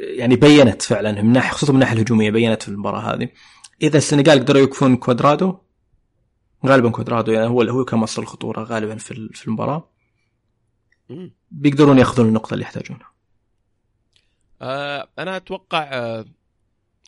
[0.00, 3.28] يعني بينت فعلا من ناحيه خصوصا من الناحيه الهجومية بينت في المباراة هذه.
[3.82, 5.58] إذا السنغال قدروا يوقفون كوادرادو
[6.66, 9.88] غالبا كوادرادو يعني هو هو كان مصدر الخطورة غالبا في في المباراة.
[11.50, 13.12] بيقدرون يأخذون النقطة اللي يحتاجونها.
[14.62, 16.24] آه أنا أتوقع آه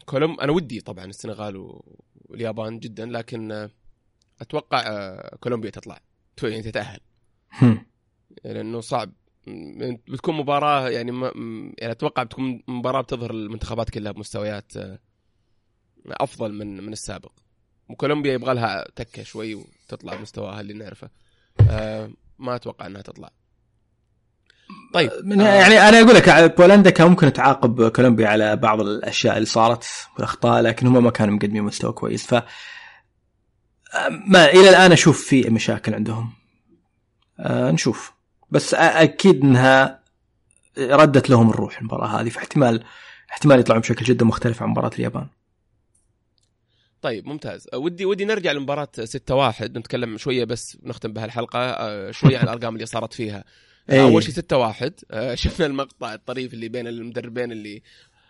[0.06, 1.80] كولوم أنا ودي طبعا السنغال
[2.14, 3.70] واليابان جدا لكن آه
[4.40, 6.00] أتوقع آه كولومبيا تطلع.
[6.42, 7.00] يعني تتأهل.
[8.44, 9.12] لأنه صعب.
[10.08, 11.26] بتكون مباراة يعني ما
[11.78, 14.72] يعني أتوقع بتكون مباراة بتظهر المنتخبات كلها بمستويات
[16.06, 17.32] أفضل من من السابق.
[17.88, 21.08] وكولومبيا يبغى لها تكة شوي وتطلع بمستواها اللي نعرفه.
[21.70, 23.30] آه ما أتوقع إنها تطلع.
[24.94, 25.54] طيب من آه.
[25.54, 30.62] يعني أنا أقول لك بولندا كان ممكن تعاقب كولومبيا على بعض الأشياء اللي صارت والأخطاء
[30.62, 32.26] لكن هم ما كانوا مقدمين مستوى كويس.
[32.26, 32.34] ف
[34.26, 36.32] ما إلى الآن أشوف في مشاكل عندهم.
[37.40, 38.12] آه نشوف.
[38.50, 40.00] بس أكيد إنها
[40.78, 42.84] ردت لهم الروح المباراة هذه فاحتمال
[43.30, 45.26] احتمال يطلعون بشكل جدا مختلف عن مباراة اليابان.
[47.04, 47.68] طيب ممتاز.
[47.72, 51.58] آه، ودي ودي نرجع لمباراة 6 1 نتكلم شوية بس نختم بهالحلقة.
[51.58, 53.44] آه، شوية عن الأرقام اللي صارت فيها.
[53.90, 54.02] إيه.
[54.02, 54.92] أول شيء 6 1
[55.34, 57.82] شفنا المقطع الطريف اللي بين المدربين اللي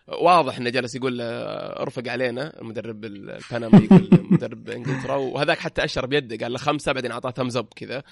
[0.09, 2.61] واضح انه جالس يقول أرفق علينا.
[2.61, 5.15] المدرب البنما يقول مدرب إنجلترا.
[5.17, 6.37] وهذاك حتى أشر بيده.
[6.45, 8.03] قال له خمسة بعدين أعطاه ثمز اب كذا.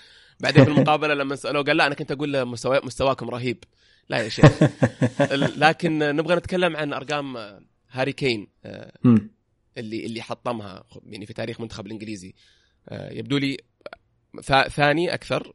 [0.41, 3.65] بعدين في المقابلة لما سألوه قال لا أنا كنت أقول له مستوى مستواكم رهيب.
[4.09, 4.63] لا يا شيخ.
[5.65, 7.37] لكن نبغى نتكلم عن أرقام
[7.91, 8.49] هاري كين.
[9.79, 12.35] اللي اللي حطمها يعني في تاريخ المنتخب الإنجليزي.
[12.89, 13.57] آه، يبدو لي
[14.43, 15.53] ثا- ثاني أكثر.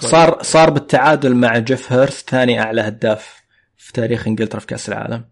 [0.00, 3.42] صار صار بالتعادل مع جيف هيرست ثاني أعلى هداف
[3.76, 5.24] في تاريخ إنجلترا في كأس العالم.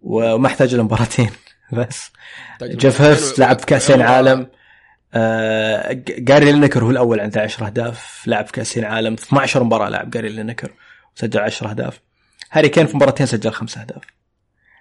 [0.00, 1.30] وما احتاج الا مباراتين
[1.72, 2.10] بس.
[2.62, 4.46] جيف هيرست لعب في كأسين عالم.
[5.14, 9.14] آه جاري لينيكر هو الأول عنده 10 أهداف لعب في كأسين عالم.
[9.14, 10.72] 12 مباراة لعب جاري لينيكر
[11.16, 12.00] وسجل 10 أهداف.
[12.52, 14.02] هاري كين في مباراتين سجل خمس أهداف.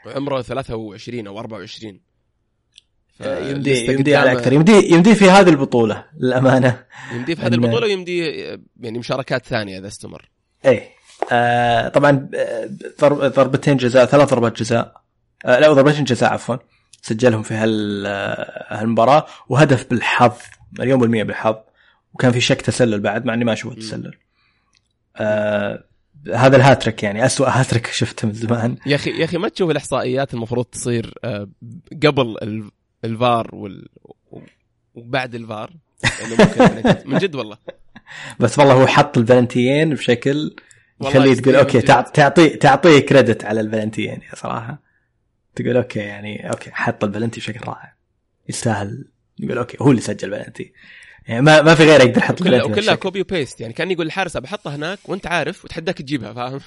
[0.05, 1.99] عمره 23 أو 24
[3.25, 6.83] يمدي يمدي على أكثر يمدي يمدي في هذه البطولة للأمانة.
[7.13, 8.19] يمدي في هذه البطولة ويمدي
[8.79, 10.29] يعني مشاركات ثانية إذا استمر.
[10.65, 10.89] إيه.
[11.31, 12.69] آه طبعا آه،
[13.01, 15.01] ضرب ضربتين جزاء ثلاث ضربات جزاء.
[15.45, 16.55] آه لا ضربتين جزاء عفوا.
[17.01, 19.25] سجلهم في هال آه، هالمباراة.
[19.49, 20.33] وهدف بالحظ
[20.79, 21.55] مليون بالمية بالحظ.
[22.13, 24.13] وكان في شك تسلل بعد مع إني ما أشوف التسلل
[25.17, 25.83] آه
[26.35, 28.77] هذا الهاتريك يعني أسوأ هاتريك شفته من زمان.
[28.85, 31.49] يا أخي يا أخي ما تشوف الإحصائيات المفروض تصير آه،
[32.05, 32.71] قبل ال-
[33.05, 33.87] الفار وال
[34.95, 35.73] وبعد الفار.
[36.19, 37.57] يعني من جد والله.
[38.39, 40.55] بس والله هو حط البلنتيين بشكل
[41.01, 41.87] يخليه تقول okay من جد.
[41.87, 44.79] تع- تعطي تعطيه credit على البلنتيين صراحة.
[45.55, 47.93] تقول okay يعني okay حط البلنتي بشكل رائع.
[48.49, 49.05] يستاهل.
[49.39, 50.73] يقول okay هو اللي سجل بلنتي.
[51.27, 52.95] يعني ما ما في غيره يقدر يحط وكلها وكلها.
[52.95, 56.59] copy و paste يعني كان يقول الحارس بحطها هناك وأنت عارف وتحداك تجيبها فاهم؟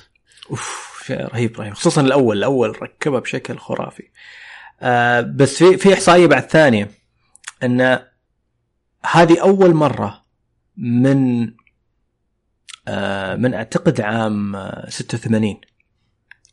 [0.50, 1.74] أوف شيء رهيب رهيب.
[1.74, 4.08] خصوصا الأول الأول ركبها بشكل خرافي.
[4.82, 6.90] آه بس في في إحصائية بعد ثانية
[7.62, 7.98] إن
[9.12, 10.22] هذه أول مرة
[10.76, 11.50] من
[12.88, 15.60] آه من أعتقد عام آه، 86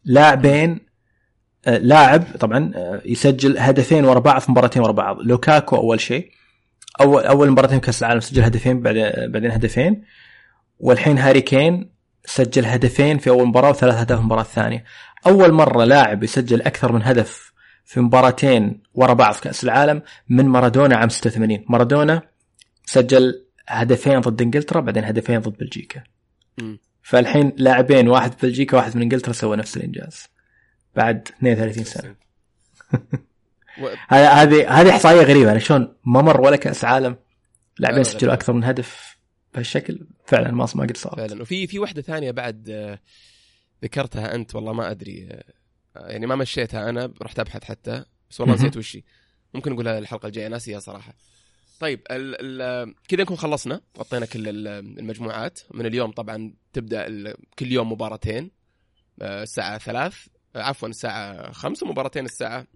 [0.06, 0.80] لاعبين
[1.68, 2.72] آه لاعب طبعا
[3.06, 5.18] يسجل هدفين ورا بعض في مباراتين ورا بعض.
[5.20, 6.32] لوكاكو أول شيء.
[7.02, 10.04] اول أول مباراتين في كأس العالم سجل هدفين بعدين بعدين هدفين.
[10.80, 11.92] والحين هاري كين
[12.26, 14.84] سجل هدفين في أول مباراة وثلاث أهداف في المباراة الثانية.
[15.28, 17.49] أول مرة لاعب يسجل أكثر من هدف
[17.90, 22.22] في مباراتين ورا بعض في كأس العالم من مارادونا عام 86 مارادونا
[22.86, 26.04] سجل هدفين ضد إنجلترا بعدين هدفين ضد بلجيكا.
[27.02, 30.28] فالحين لاعبين واحد في بلجيكا واحد من إنجلترا سوى نفس الإنجاز.
[30.96, 32.16] بعد 32 سنة.
[34.10, 35.48] هذه هذه إحصائية غريبة.
[35.48, 37.16] يعني شلون ما مر ولا كأس عالم
[37.80, 38.34] لاعبين لا، سجلوا.
[38.34, 39.18] أكثر من هدف
[39.54, 41.42] بهالشكل؟ فعلا ما ما قد صار فعلا.
[41.42, 43.00] وفي في واحدة ثانية بعد آه،
[43.84, 45.59] ذكرتها أنت والله ما أدري آه،
[46.08, 48.56] يعني ما مشيتها أنا رحت أبحث حتى بس والله.
[48.56, 49.04] نسيت وشي.
[49.54, 51.14] ممكن نقولها الحلقة الجاية ناسيها صراحة.
[51.80, 52.00] طيب
[53.08, 54.68] كذا نكون خلصنا غطينا كل ال-
[55.00, 55.60] المجموعات.
[55.72, 58.52] من اليوم طبعا تبدأ كل يوم مباراتين
[59.22, 60.16] آه، الساعة ثلاث
[60.56, 62.68] آه، عفوا الساعة خمسة مباراتين الساعة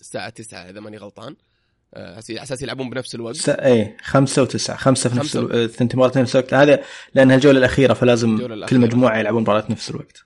[0.00, 1.36] الساعة تسعة إذا ماني غلطان.
[1.94, 3.36] آه، على أساس يلعبون بنفس الوقت.
[3.36, 3.48] س...
[3.48, 4.76] إيه خمسة وتسعة.
[4.76, 5.54] خمسة في نفس خمسة.
[5.54, 5.66] ألو...
[5.68, 6.54] ثنتين مباراتين في نفس الوقت.
[6.54, 8.78] هذا لأنها الجولة الأخيرة فلازم الجولة كل الأخيرة.
[8.78, 10.24] مجموعة يلعبون مباراة نفس الوقت.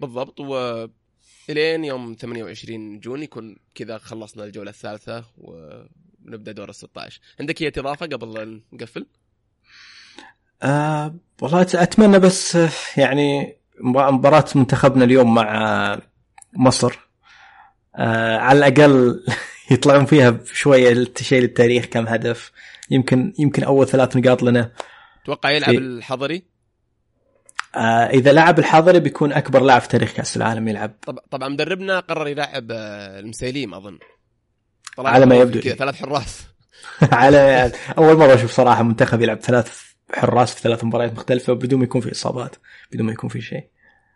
[0.00, 0.86] بالضبط و
[1.50, 7.68] الين يوم 28 جون يكون كذا خلصنا الجولة الثالثة ونبدأ دور ال 16 عندك أي
[7.76, 9.06] اضافة قبل لا نقفل؟
[10.62, 12.58] آه والله أتمنى بس
[12.96, 16.00] يعني مبا- مباراة منتخبنا اليوم مع
[16.56, 16.98] مصر
[17.96, 19.24] آه على الأقل
[19.70, 22.52] يطلعون فيها بشوية شيء للتاريخ كم هدف
[22.90, 24.72] يمكن يمكن أول ثلاث نقاط لنا.
[25.24, 26.42] توقع يلعب في- الحضري؟
[27.76, 30.92] آه إذا لعب الحضري بيكون أكبر لاعب في تاريخ كأس العالم يلعب.
[31.06, 33.98] طب طبعا مدربنا قرر يلعب آه، المسيليم أظن.
[34.96, 35.60] طلع على ما يبدو.
[35.60, 35.78] كذا إيه.
[35.78, 36.46] ثلاث حراس.
[37.12, 39.82] على أول مرة أشوف صراحة منتخب يلعب ثلاث
[40.14, 42.56] حراس في ثلاث مباريات مختلفة بدون ما يكون في إصابات
[42.92, 43.64] بدون ما يكون في شيء.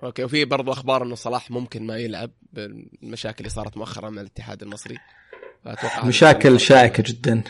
[0.02, 4.62] أوكي وفي برضو أخبار إنه صلاح ممكن ما يلعب بالمشاكل اللي صارت مؤخرا مع الاتحاد
[4.62, 4.98] المصري.
[6.04, 7.42] مشاكل شائكة جدا.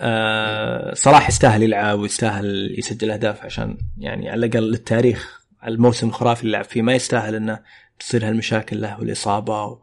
[0.00, 5.47] آه صلاح يستاهل يلعب ويستاهل يسجل أهداف عشان يعني على الأقل للتاريخ.
[5.66, 6.82] الموسم الخرافي اللي لعب فيه.
[6.82, 7.62] ما يستاهل إنه
[7.98, 9.78] تصير هالمشاكل له والإصابة و...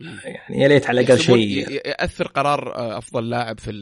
[0.00, 1.70] يعني يا ليت على الأقل شيء.
[1.70, 3.72] يأثر قرار آه، أفضل لاعب في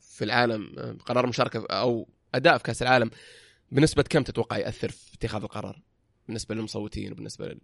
[0.00, 3.10] في العالم آه، قرار مشاركة أو أداء في كأس العالم.
[3.72, 5.82] بنسبة كم تتوقع يأثر في اتخاذ القرار؟
[6.26, 7.60] بالنسبة للمصوتين وبالنسبة لل...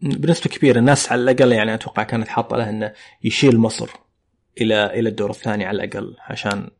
[0.00, 0.78] بنسبة كبيرة.
[0.78, 2.92] الناس على الأقل يعني أتوقع كانت حاطة له إنه
[3.24, 3.88] يشيل مصر
[4.60, 6.70] إلى إلى الدور الثاني على الأقل عشان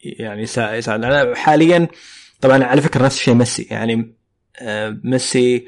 [0.00, 1.34] يعني يساعد.
[1.34, 1.88] حاليا
[2.40, 3.62] طبعا على فكرة نفس الشيء ميسي.
[3.62, 4.14] يعني
[4.58, 5.66] آه، ميسي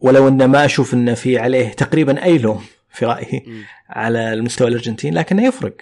[0.00, 5.16] ولو إنه ما أشوف انه في عليه تقريبا أي لوم في رأيي على المستوى الأرجنتيني
[5.16, 5.76] لكنه يفرق.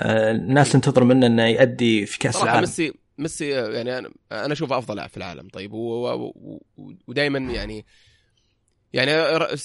[0.00, 2.60] آه، الناس تنتظر منه إنه يؤدي في كأس العالم.
[2.60, 5.48] ميسي ميسي يعني أنا أنا أشوفه أفضل لاعب في العالم.
[5.48, 5.70] طيب
[7.06, 7.86] ودائما يعني
[8.92, 9.10] يعني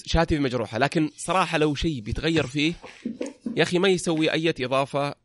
[0.05, 0.77] شهادتي مجروحة.
[0.77, 2.73] لكن صراحة لو شيء بيتغير فيه
[3.55, 5.15] يا أخي ما يسوي أي إضافة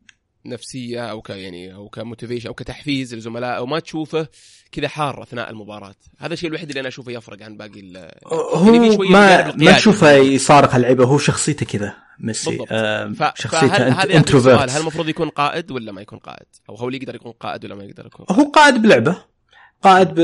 [0.49, 4.27] نفسية أو ك يعني أو ك motivation أو كتحفيز للزملاء أو ما تشوفه
[4.73, 5.95] كذا حار أثناء المباراة.
[6.19, 10.75] هذا الشيء الوحيد اللي أنا أشوفه يفرق عن باقي هو يعني ما ما تشوفه يصارخ
[10.75, 12.59] اللعيبه هو شخصيته كذا ميسي.
[12.71, 17.15] آه شخصيته introvert هل المفروض يكون قائد ولا ما يكون قائد؟ أو هو اللي يقدر
[17.15, 19.17] يكون قائد ولا ما يقدر يكون قائد؟ هو قائد بلعبة.
[19.83, 20.19] قائد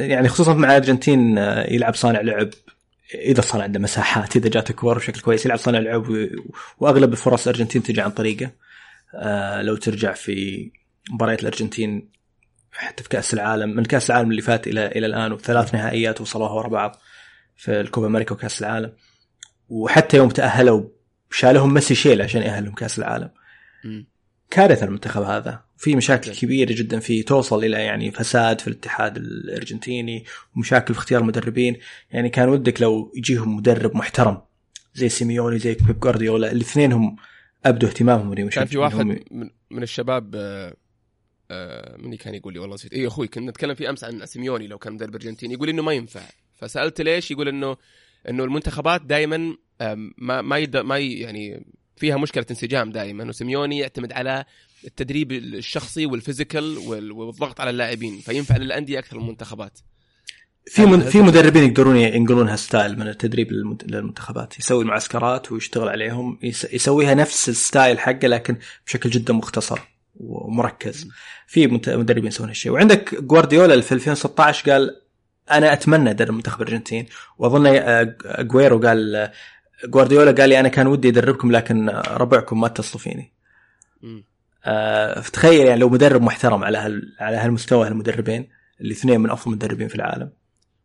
[0.00, 2.50] يعني خصوصا مع الأرجنتين آه، يلعب صانع لعب.
[3.14, 6.28] إذا صار عنده مساحات إذا جاته كور بشكل كويس يلعب صانع لعب
[6.78, 8.50] وأغلب الفرص الأرجنتين تجي عن طريقه.
[9.60, 10.70] لو ترجع في
[11.10, 12.10] مباريات الأرجنتين
[12.72, 16.52] حتى في كأس العالم من كأس العالم اللي فات إلى إلى الآن وثلاث نهائيات وصلوها
[16.52, 16.96] ورا بعض
[17.56, 18.92] في الكوبا أمريكا وكأس العالم.
[19.68, 20.88] وحتى يوم تأهلوا
[21.30, 23.30] شالهم ميسي شيل عشان يأهلهم كأس العالم.
[24.50, 25.64] كارثة المنتخب هذا.
[25.76, 30.24] في مشاكل كبيرة جدا فيه توصل إلى يعني فساد في الاتحاد الأرجنتيني
[30.56, 31.76] ومشاكل في اختيار المدربين.
[32.10, 34.42] يعني كان ودك لو يجيهم مدرب محترم
[34.94, 37.16] زي سيميوني زي بيب جوارديولا الاثنين هم
[37.64, 40.74] ابدوا اهتمامهم كان في واحد من, من الشباب آه
[41.50, 42.92] آه مني كان يقول لي والله نسيت.
[42.92, 45.54] اي أخوي كنا نتكلم في أمس عن سيميوني لو كان مدرب أرجنتيني.
[45.54, 46.22] يقول إنه ما ينفع.
[46.54, 47.76] فسألت ليش؟ يقول انه
[48.28, 49.56] إنه المنتخبات دائما
[50.18, 54.44] ما ما يد ما يعني فيها مشكلة انسجام دائما وسيميوني يعتمد على
[54.84, 56.78] التدريب الشخصي وال physical
[57.12, 58.18] والضغط على اللاعبين.
[58.18, 59.78] فينفع للأندية أكثر من المنتخبات.
[60.68, 63.52] في من في مدربين يقدرون ينقلونها style من التدريب
[63.86, 66.38] للمنتخبات يسوي المعسكرات ويشتغل عليهم
[66.72, 68.56] يسويها نفس ال style حقه لكن
[68.86, 69.80] بشكل جدا مختصر
[70.16, 71.08] ومركز.
[71.46, 72.72] في مدربين يسوون هالشيء.
[72.72, 75.00] وعندك جوارديولا في 2016 قال
[75.50, 77.06] أنا أتمنى أدرب منتخب الأرجنتين.
[77.38, 77.66] وأظن
[78.24, 79.30] أجويرو قال
[79.84, 83.32] جوارديولا قال لي أنا كان ودي أدربكم لكن ربعكم ما اتصلوا فيني.
[84.64, 88.48] آه فتخيل يعني لو مدرب محترم على هال على هالمستوى هالمدربين
[88.80, 90.30] اللي اثنين من أفضل المدربين في العالم.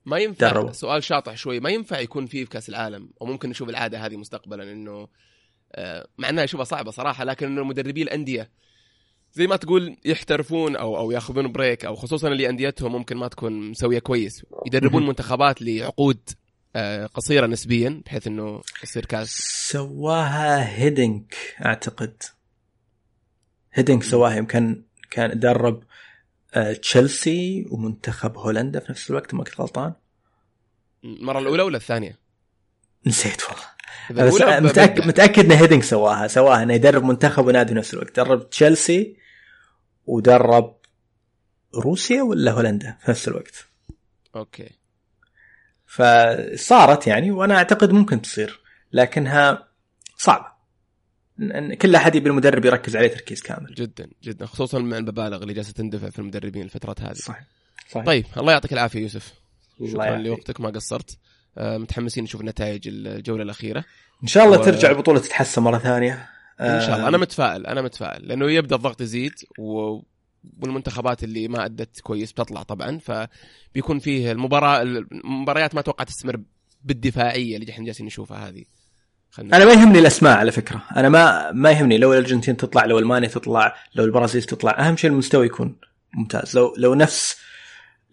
[0.06, 0.72] ما ينفع دربوا.
[0.72, 4.72] سؤال شاطح شوي ما ينفع يكون فيه في كأس العالم وممكن نشوف العادة هذه مستقبلا
[4.72, 5.08] إنه
[5.72, 8.50] آه مع إنها اشوفها صعبة صراحة لكن إنه مدربي الأندية
[9.34, 13.70] زي ما تقول يحترفون أو أو ياخذون بريك أو خصوصا اللي أنديتهم ممكن ما تكون
[13.70, 14.46] مسوية كويس.
[14.66, 16.20] يدربون منتخبات لعقود
[16.76, 19.30] آه، قصيرة نسبيا بحيث إنه يصير كاس.
[19.72, 21.36] سواها هيدنك
[21.66, 22.24] أعتقد.
[23.74, 25.84] هيدنك سواها يمكن كان درب
[26.82, 29.94] تشيلسي ومنتخب هولندا في نفس الوقت ما كنت غلطان.
[31.04, 32.20] المرة الأولى ولا الثانية؟
[33.06, 33.72] نسيت والله.
[34.28, 38.16] بس متاكد متأكد ان هيدنك سواها سواها إنه يدرب منتخب ونادي في نفس الوقت.
[38.16, 39.18] درب تشيلسي
[40.06, 40.78] ودرب
[41.76, 43.68] روسيا ولا هولندا في نفس الوقت.
[44.36, 44.70] أوكي.
[45.86, 48.60] فصارت يعني وأنا أعتقد ممكن تصير
[48.92, 49.68] لكنها
[50.18, 50.51] صعبة.
[51.82, 53.74] كل أحد يبي المدرب يركز عليه تركيز كامل.
[53.74, 54.46] جدا جدا.
[54.46, 57.14] خصوصا مع المبالغ اللي جالسة تندفع في المدربين الفترات هذه.
[57.14, 57.46] صحيح
[57.90, 58.06] صحيح.
[58.06, 59.34] طيب الله يعطيك العافية يوسف.
[59.88, 61.18] شكرا لوقتك ما قصرت.
[61.58, 63.84] آه، متحمسين نشوف نتائج الجولة الأخيرة.
[64.24, 64.64] إن شاء الله و...
[64.64, 66.30] ترجع البطولة تتحسن مرة ثانية.
[66.62, 67.08] إن شاء الله.
[67.08, 70.00] أنا متفائل أنا متفائل لأنه يبدأ الضغط يزيد و...
[70.62, 72.98] والمنتخبات اللي ما أدت كويس بتطلع طبعا.
[72.98, 76.42] فبيكون فيه المباراة المباريات ما أتوقع تستمر
[76.84, 78.64] بالدفاعية اللي إحنا جالسين نشوفها هذه.
[79.40, 80.84] أنا ما يهمني الأسماء على فكرة.
[80.96, 81.98] أنا ما ما يهمني.
[81.98, 84.72] لو الأرجنتين تطلع لو ألمانيا تطلع لو البرازيل تطلع.
[84.80, 85.76] أهم شيء المستوى يكون
[86.14, 86.58] ممتاز.
[86.58, 87.38] لو لو نفس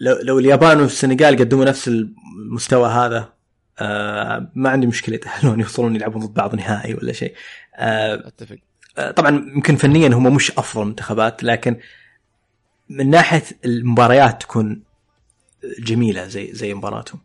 [0.00, 3.32] لو, لو اليابان والسنغال قدموا نفس المستوى هذا
[3.78, 7.34] آه ما عندي مشكلة يتاهلون يوصلون يلعبون ضد بعض نهائي ولا شيء.
[7.76, 8.58] آه أتفق.
[8.98, 11.76] آه طبعا يمكن فنيا هم مش أفضل منتخبات لكن
[12.88, 14.82] من ناحية المباريات تكون
[15.78, 17.20] جميلة زي زي مباراتهم.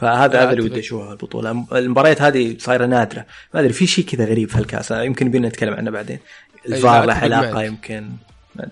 [0.00, 1.66] فهذا هذا اللي ودي أشوفه البطولة.
[1.72, 3.26] المباريات هذه صايرة نادرة.
[3.54, 6.18] ما أدري في شيء كذا غريب في الكاس يمكن بينا نتكلم عنه بعدين.
[6.66, 8.10] الفار له علاقه يمكن.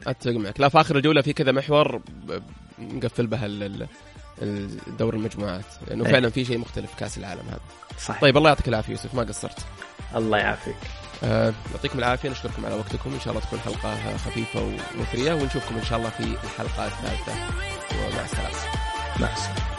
[0.07, 0.61] أتفق معك.
[0.61, 2.01] لا في آخر الجولة في كذا محور
[2.79, 3.47] نقفل بها
[4.43, 5.65] الدور المجموعات.
[5.89, 6.13] لأنه إيه.
[6.13, 7.61] فعلا في شيء مختلف في كأس العالم هذا.
[7.99, 8.21] صحيح.
[8.21, 9.15] طيب الله يعطيك العافية يوسف.
[9.15, 9.59] ما قصرت.
[10.17, 10.77] الله يعافيك.
[11.25, 12.29] آه، يعطيكم العافية.
[12.29, 13.13] نشكركم على وقتكم.
[13.15, 17.33] إن شاء الله تكون حلقة خفيفة ومثريه ونشوفكم إن شاء الله في الحلقة الثالثة.
[17.93, 18.49] ومع السلامة.
[19.21, 19.78] مع السلامة.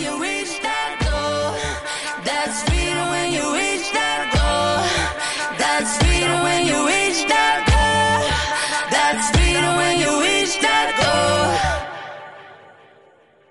[0.00, 0.39] you real.